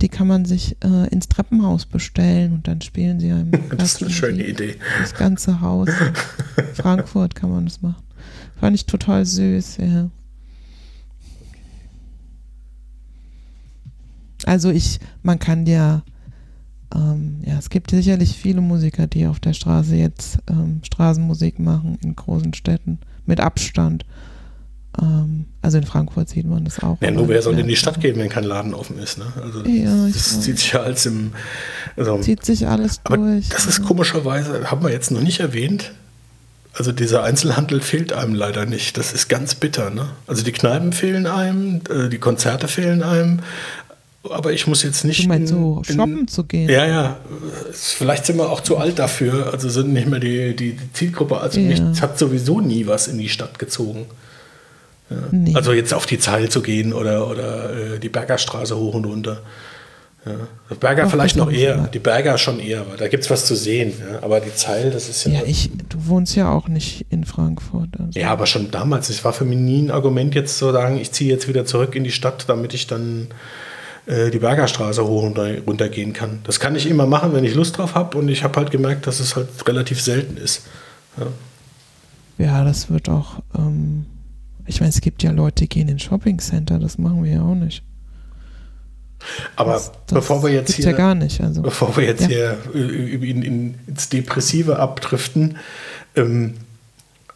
[0.02, 3.52] die kann man sich äh, ins Treppenhaus bestellen und dann spielen sie einem.
[3.76, 4.76] das ist eine schöne Idee.
[5.00, 5.88] Das ganze Haus.
[6.74, 8.02] Frankfurt kann man das machen.
[8.58, 10.10] Fand ich total süß, ja.
[14.46, 16.02] Also ich, man kann ja,
[16.94, 21.98] ähm, ja, es gibt sicherlich viele Musiker, die auf der Straße jetzt ähm, Straßenmusik machen
[22.02, 24.04] in großen Städten mit Abstand.
[25.00, 27.00] Ähm, also in Frankfurt sieht man das auch.
[27.00, 29.18] Ja, nur wer soll in die Stadt gehen, wenn kein Laden offen ist?
[29.18, 29.24] Ne?
[29.42, 31.32] Also ja, das zieht sich ja alles im.
[31.96, 33.48] Also, zieht sich alles aber durch.
[33.48, 35.92] Das ist komischerweise, haben wir jetzt noch nicht erwähnt.
[36.74, 38.96] Also dieser Einzelhandel fehlt einem leider nicht.
[38.96, 39.90] Das ist ganz bitter.
[39.90, 40.08] Ne?
[40.26, 43.40] Also die Kneipen fehlen einem, äh, die Konzerte fehlen einem,
[44.30, 45.24] aber ich muss jetzt nicht.
[45.24, 46.68] Du meinst, in, so shoppen in, zu gehen?
[46.68, 47.16] Ja, ja.
[47.72, 49.52] Vielleicht sind wir auch zu alt dafür.
[49.52, 51.40] Also sind nicht mehr die, die, die Zielgruppe.
[51.40, 51.68] Also ja.
[51.68, 54.06] mich hat sowieso nie was in die Stadt gezogen.
[55.10, 55.16] Ja.
[55.30, 55.54] Nee.
[55.54, 59.42] Also jetzt auf die Zeil zu gehen oder, oder äh, die Bergerstraße hoch und runter.
[60.24, 60.76] Ja.
[60.76, 63.56] Berger Ach, vielleicht noch eher, die Berger schon eher, weil da gibt es was zu
[63.56, 63.92] sehen.
[63.98, 64.22] Ja.
[64.22, 65.32] Aber die Zeil, das ist ja.
[65.32, 67.88] Ja, ich, du wohnst ja auch nicht in Frankfurt.
[67.98, 68.18] Also.
[68.18, 69.08] Ja, aber schon damals.
[69.08, 71.96] Es war für mich nie ein Argument, jetzt zu sagen, ich ziehe jetzt wieder zurück
[71.96, 73.28] in die Stadt, damit ich dann
[74.06, 76.38] äh, die Bergerstraße hoch und runter gehen kann.
[76.44, 79.08] Das kann ich immer machen, wenn ich Lust drauf habe und ich habe halt gemerkt,
[79.08, 80.66] dass es halt relativ selten ist.
[81.18, 84.06] Ja, ja das wird auch, ähm,
[84.66, 87.42] ich meine, es gibt ja Leute, die gehen in Shopping Center, das machen wir ja
[87.42, 87.82] auch nicht.
[89.56, 91.62] Aber das, das bevor wir jetzt hier, ja gar nicht, also.
[91.62, 92.28] bevor wir jetzt ja.
[92.28, 95.58] hier in, in, ins Depressive abdriften,
[96.16, 96.54] ähm,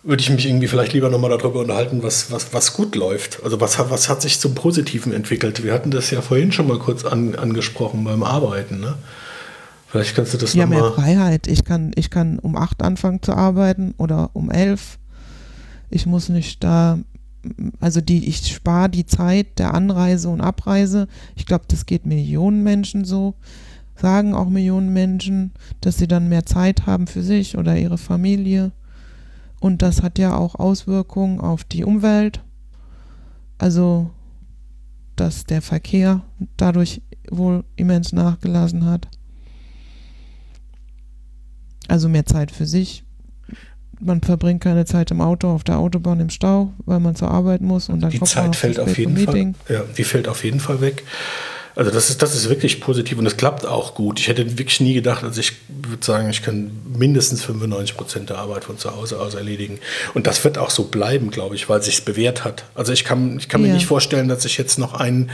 [0.06, 3.42] würde ich mich irgendwie vielleicht lieber nochmal darüber unterhalten, was, was, was gut läuft.
[3.42, 5.64] Also was, was hat sich zum Positiven entwickelt?
[5.64, 8.78] Wir hatten das ja vorhin schon mal kurz an, angesprochen beim Arbeiten.
[8.78, 8.94] Ne?
[9.88, 10.78] Vielleicht kannst du das ja, nochmal...
[10.78, 11.46] Ja, mehr Freiheit.
[11.48, 14.98] Ich kann, ich kann um acht anfangen zu arbeiten oder um elf.
[15.90, 16.98] Ich muss nicht da...
[17.80, 21.08] Also die, ich spare die Zeit der Anreise und Abreise.
[21.34, 23.34] Ich glaube, das geht Millionen Menschen so.
[23.96, 28.72] Sagen auch Millionen Menschen, dass sie dann mehr Zeit haben für sich oder ihre Familie.
[29.60, 32.42] Und das hat ja auch Auswirkungen auf die Umwelt.
[33.58, 34.10] Also,
[35.16, 36.22] dass der Verkehr
[36.58, 39.08] dadurch wohl immens nachgelassen hat.
[41.88, 43.05] Also mehr Zeit für sich.
[44.00, 47.62] Man verbringt keine Zeit im Auto, auf der Autobahn im Stau, weil man zur Arbeit
[47.62, 49.54] muss und dann die kommt Zeit man fällt auf jeden Fall.
[49.68, 51.04] Ja, die fällt auf jeden Fall weg.
[51.76, 54.18] Also das ist, das ist wirklich positiv und es klappt auch gut.
[54.18, 58.38] Ich hätte wirklich nie gedacht, also ich würde sagen, ich kann mindestens 95 Prozent der
[58.38, 59.78] Arbeit von zu Hause aus erledigen.
[60.14, 62.64] Und das wird auch so bleiben, glaube ich, weil sich bewährt hat.
[62.74, 63.74] Also ich kann, ich kann mir ja.
[63.74, 65.30] nicht vorstellen, dass ich jetzt noch einen,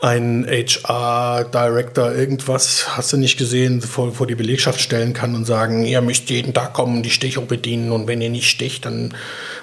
[0.00, 5.84] einen HR-Director irgendwas, hast du nicht gesehen, vor, vor die Belegschaft stellen kann und sagen,
[5.84, 9.12] ihr müsst jeden Tag kommen, die Stichung bedienen und wenn ihr nicht sticht, dann,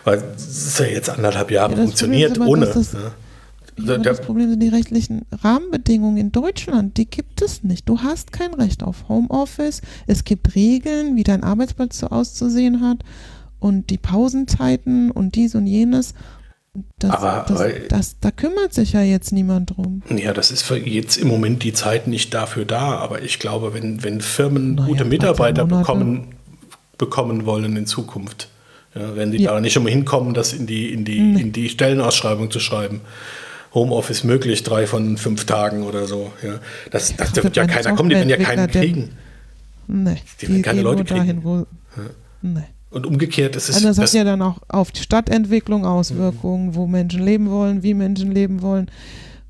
[0.04, 2.66] weil es ist ja jetzt anderthalb Jahre ja, funktioniert ohne.
[2.66, 3.14] Ne?
[3.78, 6.98] Ja, das Problem sind die rechtlichen Rahmenbedingungen in Deutschland.
[6.98, 7.88] Die gibt es nicht.
[7.88, 9.82] Du hast kein Recht auf Homeoffice.
[10.08, 13.04] Es gibt Regeln, wie dein Arbeitsplatz so auszusehen hat
[13.60, 16.14] und die Pausenzeiten und dies und jenes.
[17.00, 20.04] Das, aber, das, aber, das, da kümmert sich ja jetzt niemand drum.
[20.16, 22.98] Ja, das ist für jetzt im Moment die Zeit nicht dafür da.
[22.98, 26.36] Aber ich glaube, wenn, wenn Firmen naja, gute Mitarbeiter bekommen,
[26.98, 28.50] bekommen wollen in Zukunft,
[28.94, 29.54] ja, werden die ja.
[29.54, 31.42] da nicht immer hinkommen, das in die, in, die, nee.
[31.42, 33.02] in die Stellenausschreibung zu schreiben.
[33.78, 36.32] Homeoffice möglich, drei von fünf Tagen oder so.
[36.44, 36.60] Ja.
[36.92, 39.10] Das, das, wird ja keiner kommen, die werden ja keinen kriegen.
[39.88, 41.20] Nee, die, werden keine Leute kriegen.
[41.20, 41.66] Dahin, wo, ja.
[42.42, 42.64] nee.
[42.90, 43.76] Und umgekehrt ist es.
[43.76, 46.76] Also das, das hat ja dann auch auf die Stadtentwicklung Auswirkungen, mhm.
[46.76, 48.90] wo Menschen leben wollen, wie Menschen leben wollen.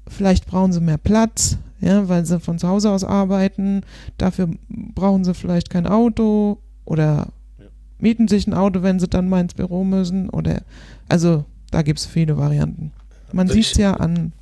[0.07, 3.81] Vielleicht brauchen sie mehr Platz, ja, weil sie von zu Hause aus arbeiten.
[4.17, 7.27] Dafür brauchen sie vielleicht kein Auto oder
[7.99, 10.29] mieten sich ein Auto, wenn sie dann mal ins Büro müssen.
[10.29, 10.61] Oder
[11.09, 12.91] also da gibt es viele Varianten.
[13.31, 14.33] Man sieht es ja an.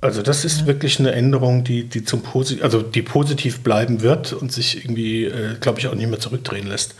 [0.00, 0.66] Also das ist ja.
[0.66, 5.24] wirklich eine Änderung, die, die zum Posit also die positiv bleiben wird und sich irgendwie,
[5.24, 6.94] äh, glaube ich, auch nicht mehr zurückdrehen lässt.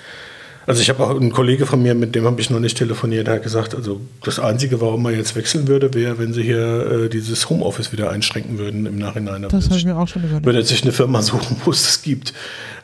[0.66, 3.28] Also ich habe auch einen Kollege von mir, mit dem habe ich noch nicht telefoniert,
[3.28, 7.04] der hat gesagt, also das Einzige, warum man jetzt wechseln würde, wäre, wenn sie hier
[7.04, 9.46] äh, dieses Homeoffice wieder einschränken würden im Nachhinein.
[9.48, 10.44] Das habe ich mir auch schon überlegt.
[10.44, 12.34] Würde sich eine Firma suchen, wo es das gibt.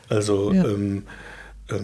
[0.07, 0.63] Also ja.
[0.63, 1.03] ähm,
[1.67, 1.79] das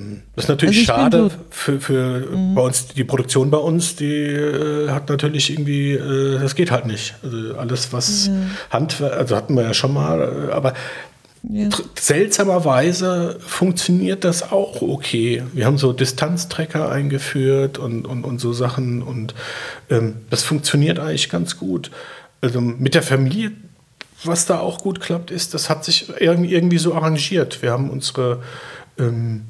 [0.45, 5.09] ist natürlich Also schade für, für bei uns, die Produktion bei uns, die äh, hat
[5.09, 7.15] natürlich irgendwie, äh, das geht halt nicht.
[7.23, 8.29] Also alles, was
[8.69, 10.73] Handwerk, also hatten wir ja schon mal, äh, aber
[11.43, 11.69] Ja.
[11.97, 15.43] seltsamerweise funktioniert das auch okay.
[15.53, 19.33] Wir haben so Distanztrecker eingeführt und, und, und so Sachen und
[19.89, 21.89] ähm, das funktioniert eigentlich ganz gut.
[22.41, 23.51] Also mit der Familie,
[24.25, 27.61] was da auch gut klappt, ist, das hat sich irgendwie, irgendwie so arrangiert.
[27.61, 28.43] Wir haben unsere
[28.97, 29.43] ähm,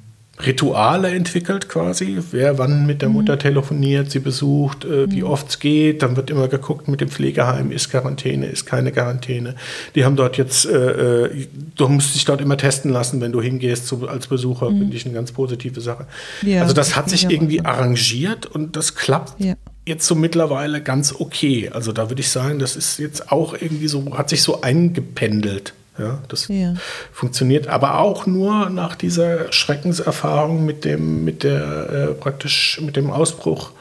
[0.46, 5.60] Rituale entwickelt quasi, wer wann mit der Mutter telefoniert, sie besucht, äh, wie oft es
[5.60, 6.02] geht.
[6.02, 9.56] Dann wird immer geguckt mit dem Pflegeheim, ist Quarantäne, ist keine Quarantäne.
[9.96, 13.42] Die haben dort jetzt, äh, äh, du musst dich dort immer testen lassen, wenn du
[13.42, 16.06] hingehst zu, als Besucher, finde ich eine ganz positive Sache.
[16.42, 19.56] Ja, also das hat sich irgendwie arrangiert und das klappt Ja.
[19.86, 21.70] jetzt so mittlerweile ganz okay.
[21.74, 25.74] Also da würde ich sagen, das ist jetzt auch irgendwie so, hat sich so eingependelt.
[26.00, 26.74] Ja, das Ja.
[27.12, 33.12] funktioniert aber auch nur nach dieser Schreckenserfahrung mit dem, mit der äh, praktisch mit dem
[33.12, 33.72] Ausbruch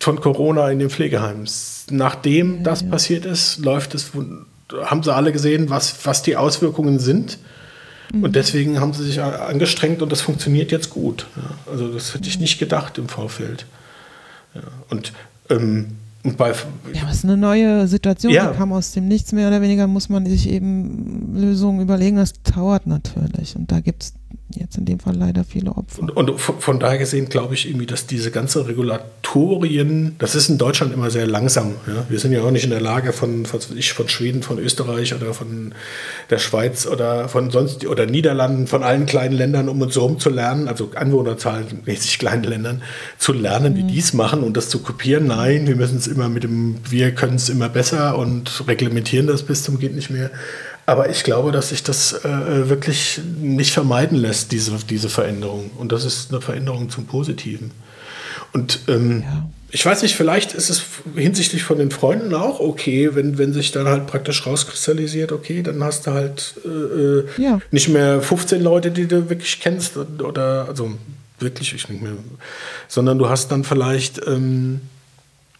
[0.00, 1.86] von Corona in den Pflegeheims.
[1.90, 4.12] Nachdem das passiert ist, läuft es,
[4.84, 7.38] haben sie alle gesehen, was, was die Auswirkungen sind.
[8.10, 11.26] Und deswegen haben sie sich angestrengt und das funktioniert jetzt gut.
[11.36, 13.66] Ja, also das hätte ich nicht gedacht im Vorfeld.
[14.54, 15.12] Ja, und,
[15.50, 15.98] ähm, und
[16.36, 16.50] bei
[16.92, 18.50] Ja, aber es ist eine neue Situation, Ja.
[18.50, 22.16] die kam aus dem Nichts mehr oder weniger, muss man sich eben Lösungen überlegen.
[22.16, 23.56] Das dauert natürlich.
[23.56, 24.14] Und da gibt es
[24.54, 26.00] jetzt in dem Fall leider viele Opfer.
[26.00, 30.48] Und, und von, von daher gesehen glaube ich irgendwie, dass diese ganze Regulatorien, das ist
[30.48, 31.74] in Deutschland immer sehr langsam.
[31.86, 32.06] Ja?
[32.08, 35.14] Wir sind ja auch nicht in der Lage von, von, ich, von Schweden, von Österreich
[35.14, 35.74] oder von
[36.30, 40.30] der Schweiz oder von sonst oder Niederlanden, von allen kleinen Ländern um uns herum zu
[40.30, 42.82] lernen, also Anwohnerzahlenmäßig kleinen Ländern,
[43.18, 45.26] zu lernen, wie die es machen und das zu kopieren.
[45.26, 49.42] Nein, wir müssen es immer mit dem, wir können es immer besser und reglementieren das
[49.42, 50.30] bis zum geht nicht mehr.
[50.88, 55.70] Aber ich glaube, dass sich das äh, wirklich nicht vermeiden lässt, diese, diese Veränderung.
[55.76, 57.72] Und das ist eine Veränderung zum Positiven.
[58.54, 59.48] Und ähm, Ja.
[59.70, 60.82] ich weiß nicht, vielleicht ist es
[61.14, 65.84] hinsichtlich von den Freunden auch okay, wenn, wenn sich dann halt praktisch rauskristallisiert, okay, dann
[65.84, 67.60] hast du halt äh, äh, Ja.
[67.70, 70.92] nicht mehr 15 Leute, die du wirklich kennst oder also
[71.38, 72.12] wirklich ich nicht mehr,
[72.88, 74.80] sondern du hast dann vielleicht ähm,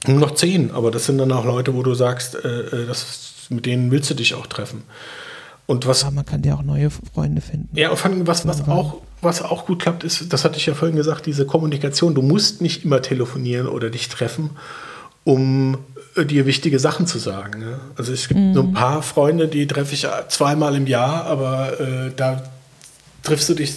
[0.07, 3.35] nur noch 10, aber das sind dann auch Leute, wo du sagst, äh, äh, das,
[3.49, 4.83] mit denen willst du dich auch treffen.
[5.67, 7.69] Und was Aber man kann ja auch neue Freunde finden.
[7.77, 10.97] ja, und was, was, auch, was auch gut klappt, ist, das hatte ich ja vorhin
[10.97, 12.15] gesagt, diese Kommunikation.
[12.15, 14.51] Du musst nicht immer telefonieren oder dich treffen,
[15.25, 15.77] um
[16.17, 17.61] äh, dir wichtige Sachen zu sagen.
[17.61, 17.81] Ne?
[17.97, 22.13] Also es gibt so ein paar Freunde, die treffe ich zweimal im Jahr, aber äh,
[22.17, 22.43] da
[23.23, 23.75] triffst du dich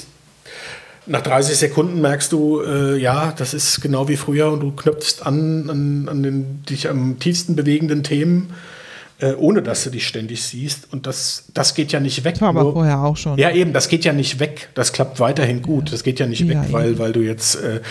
[1.07, 5.25] nach 30 Sekunden merkst du, äh, ja, das ist genau wie früher und du knöpfst
[5.25, 8.51] an, an, an den dich am tiefsten bewegenden Themen,
[9.21, 10.91] äh, ohne dass du dich ständig siehst.
[10.91, 12.33] Und das, das geht ja nicht weg.
[12.33, 13.37] Das war aber nur- vorher auch schon.
[13.37, 14.69] ja, eben, das geht ja nicht weg.
[14.73, 15.93] Das klappt weiterhin gut.
[15.93, 16.99] Das geht ja nicht Ja, weg, weil, eben.
[16.99, 17.81] weil du jetzt äh,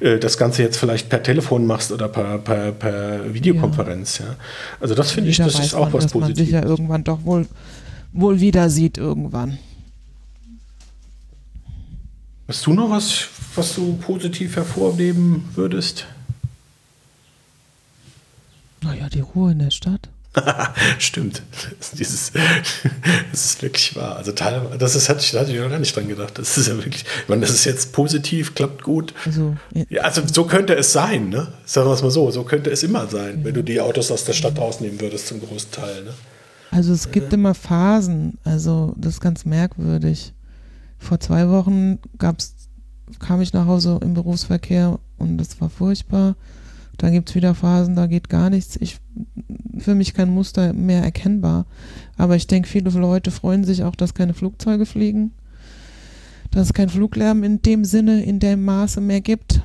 [0.00, 4.18] äh, das Ganze jetzt vielleicht per Telefon machst oder per, per, per Videokonferenz.
[4.18, 4.36] Ja.
[4.80, 6.52] Also das finde ich, das ist auch man, was dass man sich Positives.
[6.52, 7.46] ja irgendwann doch wohl,
[8.12, 9.58] wohl wieder sieht irgendwann.
[12.48, 16.06] Hast du noch was, was du positiv hervorheben würdest?
[18.82, 20.08] Naja, die Ruhe in der Stadt.
[20.98, 21.42] Stimmt.
[21.78, 22.32] Das ist, dieses,
[23.32, 24.16] das ist wirklich wahr.
[24.16, 26.38] Also teilweise, das ist, hatte ich, da hatte ich noch gar nicht dran gedacht.
[26.38, 29.12] Das ist ja wirklich, ich meine, das ist jetzt positiv, klappt gut.
[29.26, 31.52] Also, ja, Ja, also so könnte es sein, ne?
[31.64, 34.24] Sagen wir es mal so, so könnte es immer sein, wenn du die Autos aus
[34.24, 36.04] der Stadt rausnehmen würdest zum großen Teil.
[36.04, 36.14] Ne?
[36.70, 38.38] also es gibt immer Phasen.
[38.44, 40.32] Also das ist ganz merkwürdig.
[40.98, 42.54] Vor zwei Wochen gab's,
[43.18, 46.36] kam ich nach Hause im Berufsverkehr und das war furchtbar.
[47.00, 48.76] Dann gibt es wieder Phasen, da geht gar nichts.
[48.78, 48.98] Ich,
[49.78, 51.64] für mich kein Muster mehr erkennbar.
[52.18, 55.32] Aber ich denke, viele Leute freuen sich auch, dass keine Flugzeuge fliegen.
[56.50, 59.62] Dass es keinen Fluglärm in dem Sinne, in dem Maße mehr gibt.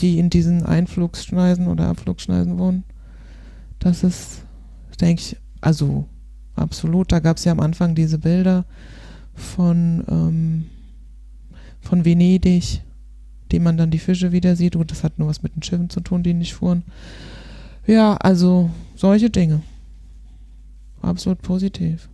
[0.00, 2.82] Die in diesen Einflugsschneisen oder Abflugsschneisen wohnen.
[3.78, 4.44] Das ist,
[5.00, 6.08] denke ich, also
[6.56, 7.12] absolut.
[7.12, 8.64] Da gab es ja am Anfang diese Bilder
[9.34, 10.66] von, ähm,
[11.80, 12.82] von Venedig,
[13.52, 14.74] die man dann die Fische wieder sieht.
[14.76, 16.82] Und das hat nur was mit den Schiffen zu tun, die nicht fuhren.
[17.86, 19.62] Ja, also solche Dinge.
[21.02, 22.08] Absolut positiv.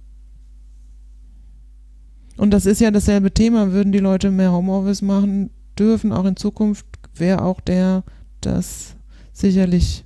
[2.36, 3.72] Und das ist ja dasselbe Thema.
[3.72, 8.04] Würden die Leute mehr Homeoffice machen dürfen, auch in Zukunft, wäre auch der,
[8.40, 8.96] das
[9.32, 10.04] sicherlich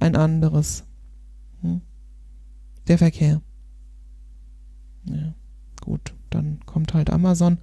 [0.00, 0.84] ein anderes.
[1.60, 1.80] Hm?
[2.88, 3.40] Der Verkehr.
[5.04, 5.34] Ja,
[5.80, 7.58] gut, dann kommt halt Amazon.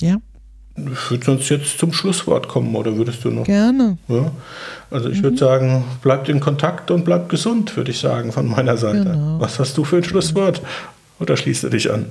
[0.00, 0.16] Ja.
[0.76, 3.44] Ich würde sonst jetzt zum Schlusswort kommen, oder würdest du noch?
[3.44, 3.96] Gerne.
[4.08, 4.32] Ja?
[4.90, 5.24] Also ich mhm.
[5.24, 9.04] würde sagen, bleibt in Kontakt und bleibt gesund, würde ich sagen, von meiner Seite.
[9.04, 9.38] Genau.
[9.40, 10.60] Was hast du für ein Schlusswort?
[11.20, 12.06] Oder schließt du dich an?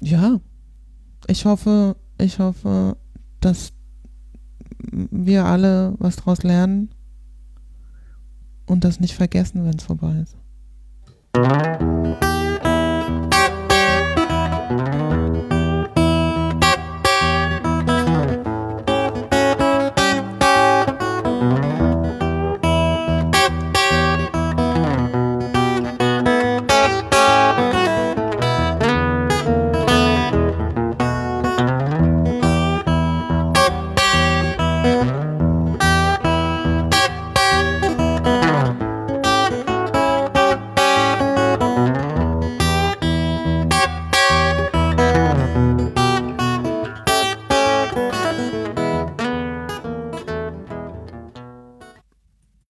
[0.00, 0.40] Ja,
[1.28, 2.96] ich hoffe, ich hoffe,
[3.40, 3.72] dass
[4.90, 6.90] wir alle was daraus lernen
[8.66, 10.36] und das nicht vergessen, wenn es vorbei ist.